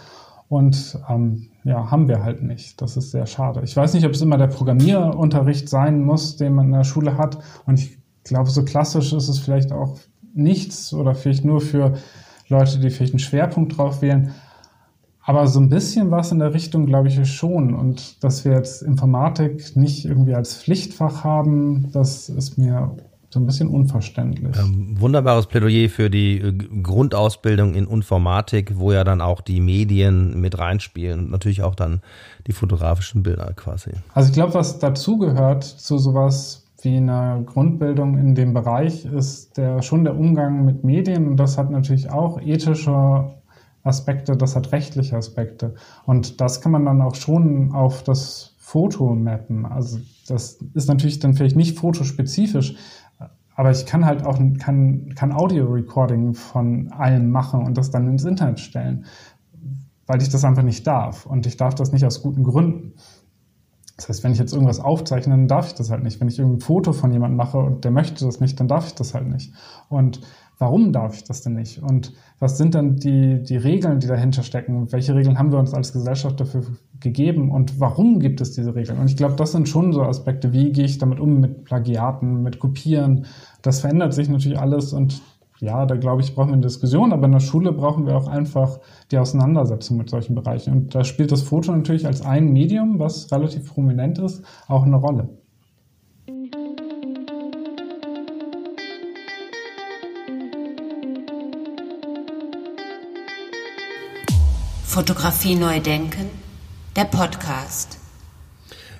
und 0.47 0.99
ähm, 1.09 1.47
ja, 1.63 1.89
haben 1.89 2.07
wir 2.07 2.23
halt 2.23 2.43
nicht. 2.43 2.81
Das 2.81 2.97
ist 2.97 3.09
sehr 3.09 3.25
schade. 3.25 3.61
Ich 3.63 3.75
weiß 3.75 3.95
nicht, 3.95 4.05
ob 4.05 4.11
es 4.11 4.21
immer 4.21 4.37
der 4.37 4.47
Programmierunterricht 4.47 5.67
sein 5.67 6.03
muss, 6.03 6.37
den 6.37 6.53
man 6.53 6.67
in 6.67 6.73
der 6.73 6.83
Schule 6.83 7.17
hat. 7.17 7.39
Und 7.65 7.79
ich 7.79 7.97
glaube, 8.23 8.51
so 8.51 8.63
klassisch 8.63 9.11
ist 9.13 9.27
es 9.27 9.39
vielleicht 9.39 9.71
auch 9.71 9.97
nichts 10.35 10.93
oder 10.93 11.15
vielleicht 11.15 11.45
nur 11.45 11.61
für 11.61 11.93
Leute, 12.47 12.79
die 12.79 12.91
vielleicht 12.91 13.13
einen 13.13 13.19
Schwerpunkt 13.19 13.77
drauf 13.77 14.03
wählen. 14.03 14.35
Aber 15.25 15.47
so 15.47 15.59
ein 15.59 15.69
bisschen 15.69 16.11
was 16.11 16.31
in 16.31 16.39
der 16.39 16.53
Richtung, 16.53 16.85
glaube 16.85 17.07
ich, 17.07 17.25
schon. 17.27 17.73
Und 17.73 18.23
dass 18.23 18.45
wir 18.45 18.53
jetzt 18.53 18.83
Informatik 18.83 19.75
nicht 19.75 20.05
irgendwie 20.05 20.35
als 20.35 20.55
Pflichtfach 20.55 21.23
haben, 21.23 21.91
das 21.91 22.29
ist 22.29 22.57
mir 22.59 22.95
so 23.35 23.41
ein 23.41 23.47
bisschen 23.47 23.67
unverständlich. 23.67 24.55
Ähm, 24.57 24.95
wunderbares 24.97 25.47
Plädoyer 25.47 25.89
für 25.89 26.09
die 26.09 26.37
äh, 26.37 26.53
Grundausbildung 26.53 27.73
in 27.73 27.85
Informatik, 27.85 28.77
wo 28.77 28.93
ja 28.93 29.03
dann 29.03 29.19
auch 29.19 29.41
die 29.41 29.59
Medien 29.59 30.39
mit 30.39 30.57
reinspielen 30.57 31.19
und 31.19 31.31
natürlich 31.31 31.63
auch 31.63 31.75
dann 31.75 32.01
die 32.47 32.53
fotografischen 32.53 33.23
Bilder 33.23 33.51
quasi. 33.55 33.91
Also 34.13 34.29
ich 34.29 34.33
glaube, 34.33 34.53
was 34.53 34.79
dazugehört 34.79 35.65
zu 35.65 35.97
sowas 35.97 36.63
wie 36.81 36.95
einer 36.95 37.41
Grundbildung 37.41 38.17
in 38.17 38.35
dem 38.35 38.53
Bereich 38.53 39.05
ist 39.05 39.57
der 39.57 39.81
schon 39.81 40.05
der 40.05 40.15
Umgang 40.17 40.63
mit 40.63 40.83
Medien 40.85 41.27
und 41.27 41.37
das 41.37 41.57
hat 41.57 41.71
natürlich 41.71 42.11
auch 42.11 42.39
ethische 42.39 43.34
Aspekte, 43.85 44.35
das 44.35 44.55
hat 44.55 44.71
rechtliche 44.71 45.15
Aspekte. 45.15 45.75
Und 46.05 46.41
das 46.41 46.59
kann 46.59 46.71
man 46.71 46.85
dann 46.85 47.01
auch 47.01 47.15
schon 47.15 47.71
auf 47.71 48.03
das 48.03 48.55
Foto 48.57 49.15
mappen. 49.15 49.65
Also 49.65 49.99
das 50.27 50.59
ist 50.73 50.89
natürlich 50.89 51.19
dann 51.19 51.35
vielleicht 51.35 51.55
nicht 51.55 51.77
fotospezifisch, 51.77 52.75
aber 53.55 53.71
ich 53.71 53.85
kann 53.85 54.05
halt 54.05 54.25
auch 54.25 54.39
kann, 54.59 55.13
kann 55.15 55.31
Audio-Recording 55.31 56.33
von 56.33 56.91
allem 56.91 57.29
machen 57.29 57.63
und 57.63 57.77
das 57.77 57.91
dann 57.91 58.07
ins 58.07 58.25
Internet 58.25 58.59
stellen, 58.59 59.05
weil 60.07 60.21
ich 60.21 60.29
das 60.29 60.43
einfach 60.43 60.63
nicht 60.63 60.85
darf. 60.87 61.25
Und 61.25 61.45
ich 61.45 61.55
darf 61.55 61.75
das 61.75 61.91
nicht 61.91 62.05
aus 62.05 62.21
guten 62.21 62.43
Gründen. 62.43 62.93
Das 63.97 64.09
heißt, 64.09 64.23
wenn 64.23 64.33
ich 64.33 64.39
jetzt 64.39 64.51
irgendwas 64.51 64.81
aufzeichne, 64.81 65.31
dann 65.31 65.47
darf 65.47 65.67
ich 65.67 65.73
das 65.73 65.89
halt 65.89 66.03
nicht. 66.03 66.19
Wenn 66.19 66.27
ich 66.27 66.37
irgendein 66.37 66.59
Foto 66.59 66.91
von 66.91 67.13
jemandem 67.13 67.37
mache 67.37 67.59
und 67.59 67.85
der 67.85 67.91
möchte 67.91 68.25
das 68.25 68.41
nicht, 68.41 68.59
dann 68.59 68.67
darf 68.67 68.87
ich 68.87 68.95
das 68.95 69.13
halt 69.13 69.27
nicht. 69.27 69.53
Und 69.87 70.19
warum 70.57 70.91
darf 70.91 71.15
ich 71.15 71.23
das 71.23 71.41
denn 71.41 71.53
nicht? 71.53 71.81
Und 71.81 72.13
was 72.39 72.57
sind 72.57 72.75
dann 72.75 72.95
die, 72.95 73.41
die 73.43 73.57
Regeln, 73.57 73.99
die 73.99 74.07
dahinter 74.07 74.43
stecken? 74.43 74.91
Welche 74.91 75.15
Regeln 75.15 75.37
haben 75.37 75.51
wir 75.51 75.59
uns 75.59 75.73
als 75.73 75.93
Gesellschaft 75.93 76.39
dafür 76.39 76.63
gegeben 76.99 77.51
und 77.51 77.79
warum 77.79 78.19
gibt 78.19 78.41
es 78.41 78.53
diese 78.53 78.75
Regeln? 78.75 78.99
Und 78.99 79.09
ich 79.09 79.17
glaube, 79.17 79.35
das 79.35 79.51
sind 79.51 79.67
schon 79.67 79.93
so 79.93 80.03
Aspekte, 80.03 80.53
wie 80.53 80.71
gehe 80.71 80.85
ich 80.85 80.97
damit 80.97 81.19
um 81.19 81.39
mit 81.39 81.65
Plagiaten, 81.65 82.41
mit 82.41 82.59
Kopieren. 82.59 83.25
Das 83.61 83.81
verändert 83.81 84.13
sich 84.13 84.29
natürlich 84.29 84.59
alles 84.59 84.93
und 84.93 85.21
ja, 85.59 85.85
da 85.85 85.95
glaube 85.95 86.21
ich, 86.21 86.35
brauchen 86.35 86.49
wir 86.49 86.53
eine 86.53 86.61
Diskussion, 86.61 87.13
aber 87.13 87.25
in 87.25 87.31
der 87.31 87.39
Schule 87.39 87.71
brauchen 87.71 88.05
wir 88.05 88.17
auch 88.17 88.27
einfach 88.27 88.79
die 89.11 89.17
Auseinandersetzung 89.17 89.97
mit 89.97 90.09
solchen 90.09 90.35
Bereichen. 90.35 90.73
Und 90.73 90.95
da 90.95 91.03
spielt 91.03 91.31
das 91.31 91.43
Foto 91.43 91.71
natürlich 91.71 92.05
als 92.05 92.21
ein 92.21 92.51
Medium, 92.51 92.99
was 92.99 93.31
relativ 93.31 93.73
prominent 93.73 94.19
ist, 94.19 94.43
auch 94.67 94.83
eine 94.83 94.97
Rolle. 94.97 95.29
Fotografie 104.95 105.55
neu 105.55 105.81
denken, 105.81 106.29
der 106.95 107.03
Podcast. 107.03 107.99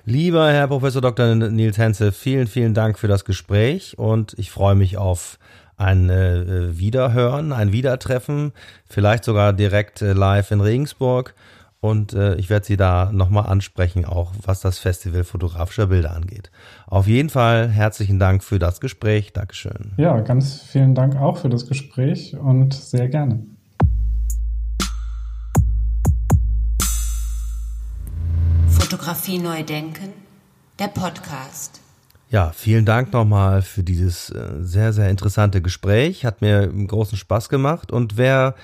Lieber 0.03 0.51
Herr 0.51 0.67
Professor 0.67 1.01
Dr. 1.01 1.35
Nils 1.35 1.77
Henze, 1.77 2.11
vielen, 2.11 2.47
vielen 2.47 2.73
Dank 2.73 2.99
für 2.99 3.07
das 3.07 3.23
Gespräch 3.23 3.97
und 3.97 4.35
ich 4.37 4.51
freue 4.51 4.75
mich 4.75 4.97
auf 4.97 5.39
ein 5.77 6.09
äh, 6.09 6.77
Wiederhören, 6.77 7.53
ein 7.53 7.71
Wiedertreffen, 7.71 8.51
vielleicht 8.85 9.23
sogar 9.23 9.53
direkt 9.53 10.01
äh, 10.01 10.11
live 10.11 10.51
in 10.51 10.59
Regensburg. 10.59 11.33
Und 11.79 12.11
äh, 12.13 12.35
ich 12.35 12.49
werde 12.49 12.65
Sie 12.65 12.75
da 12.75 13.11
nochmal 13.13 13.45
ansprechen, 13.45 14.03
auch 14.03 14.33
was 14.43 14.59
das 14.59 14.77
Festival 14.77 15.23
fotografischer 15.23 15.87
Bilder 15.87 16.13
angeht. 16.13 16.51
Auf 16.87 17.07
jeden 17.07 17.29
Fall 17.29 17.69
herzlichen 17.69 18.19
Dank 18.19 18.43
für 18.43 18.59
das 18.59 18.81
Gespräch. 18.81 19.31
Dankeschön. 19.31 19.93
Ja, 19.95 20.19
ganz 20.19 20.61
vielen 20.61 20.93
Dank 20.93 21.15
auch 21.15 21.37
für 21.37 21.47
das 21.47 21.67
Gespräch 21.67 22.35
und 22.35 22.73
sehr 22.73 23.07
gerne. 23.07 23.54
Fotografie 29.05 29.37
neu 29.37 29.61
denken, 29.61 30.13
der 30.79 30.87
Podcast. 30.87 31.79
Ja, 32.31 32.51
vielen 32.55 32.85
Dank 32.85 33.13
nochmal 33.13 33.61
für 33.61 33.83
dieses 33.83 34.31
äh, 34.31 34.49
sehr, 34.61 34.93
sehr 34.93 35.11
interessante 35.11 35.61
Gespräch. 35.61 36.25
Hat 36.25 36.41
mir 36.41 36.67
großen 36.67 37.15
Spaß 37.15 37.49
gemacht. 37.49 37.91
Und 37.91 38.17
wer 38.17 38.55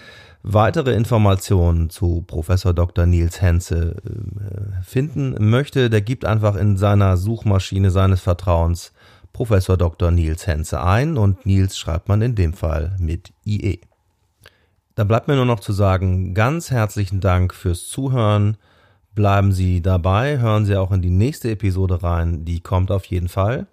weitere 0.41 0.95
Informationen 0.95 1.91
zu 1.91 2.23
Professor 2.25 2.73
Dr. 2.73 3.05
Nils 3.05 3.39
Henze 3.39 3.97
äh, 4.03 4.83
finden 4.83 5.35
möchte, 5.51 5.91
der 5.91 6.01
gibt 6.01 6.25
einfach 6.25 6.55
in 6.55 6.75
seiner 6.75 7.17
Suchmaschine 7.17 7.91
seines 7.91 8.21
Vertrauens 8.21 8.93
Professor 9.33 9.77
Dr. 9.77 10.09
Nils 10.09 10.47
Henze 10.47 10.81
ein 10.81 11.17
und 11.17 11.45
Nils 11.45 11.77
schreibt 11.77 12.09
man 12.09 12.23
in 12.23 12.33
dem 12.33 12.53
Fall 12.53 12.95
mit 12.97 13.31
IE. 13.45 13.79
Da 14.95 15.03
bleibt 15.03 15.27
mir 15.27 15.35
nur 15.35 15.45
noch 15.45 15.59
zu 15.59 15.71
sagen, 15.71 16.33
ganz 16.33 16.71
herzlichen 16.71 17.19
Dank 17.19 17.53
fürs 17.53 17.87
Zuhören. 17.87 18.57
Bleiben 19.13 19.51
Sie 19.51 19.81
dabei, 19.81 20.39
hören 20.39 20.65
Sie 20.65 20.77
auch 20.77 20.91
in 20.91 21.01
die 21.01 21.09
nächste 21.09 21.51
Episode 21.51 22.01
rein, 22.01 22.45
die 22.45 22.61
kommt 22.61 22.91
auf 22.91 23.05
jeden 23.05 23.27
Fall. 23.27 23.67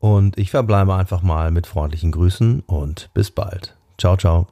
Und 0.00 0.36
ich 0.36 0.50
verbleibe 0.50 0.94
einfach 0.94 1.22
mal 1.22 1.50
mit 1.50 1.66
freundlichen 1.66 2.10
Grüßen 2.10 2.60
und 2.66 3.08
bis 3.14 3.30
bald. 3.30 3.76
Ciao, 3.98 4.16
ciao. 4.16 4.48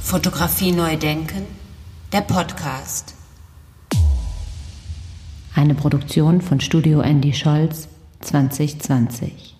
Fotografie 0.00 0.72
neu 0.72 0.98
denken, 0.98 1.46
der 2.12 2.20
Podcast. 2.20 3.14
Eine 5.54 5.74
Produktion 5.74 6.42
von 6.42 6.60
Studio 6.60 7.00
Andy 7.00 7.32
Scholz 7.32 7.88
2020. 8.20 9.51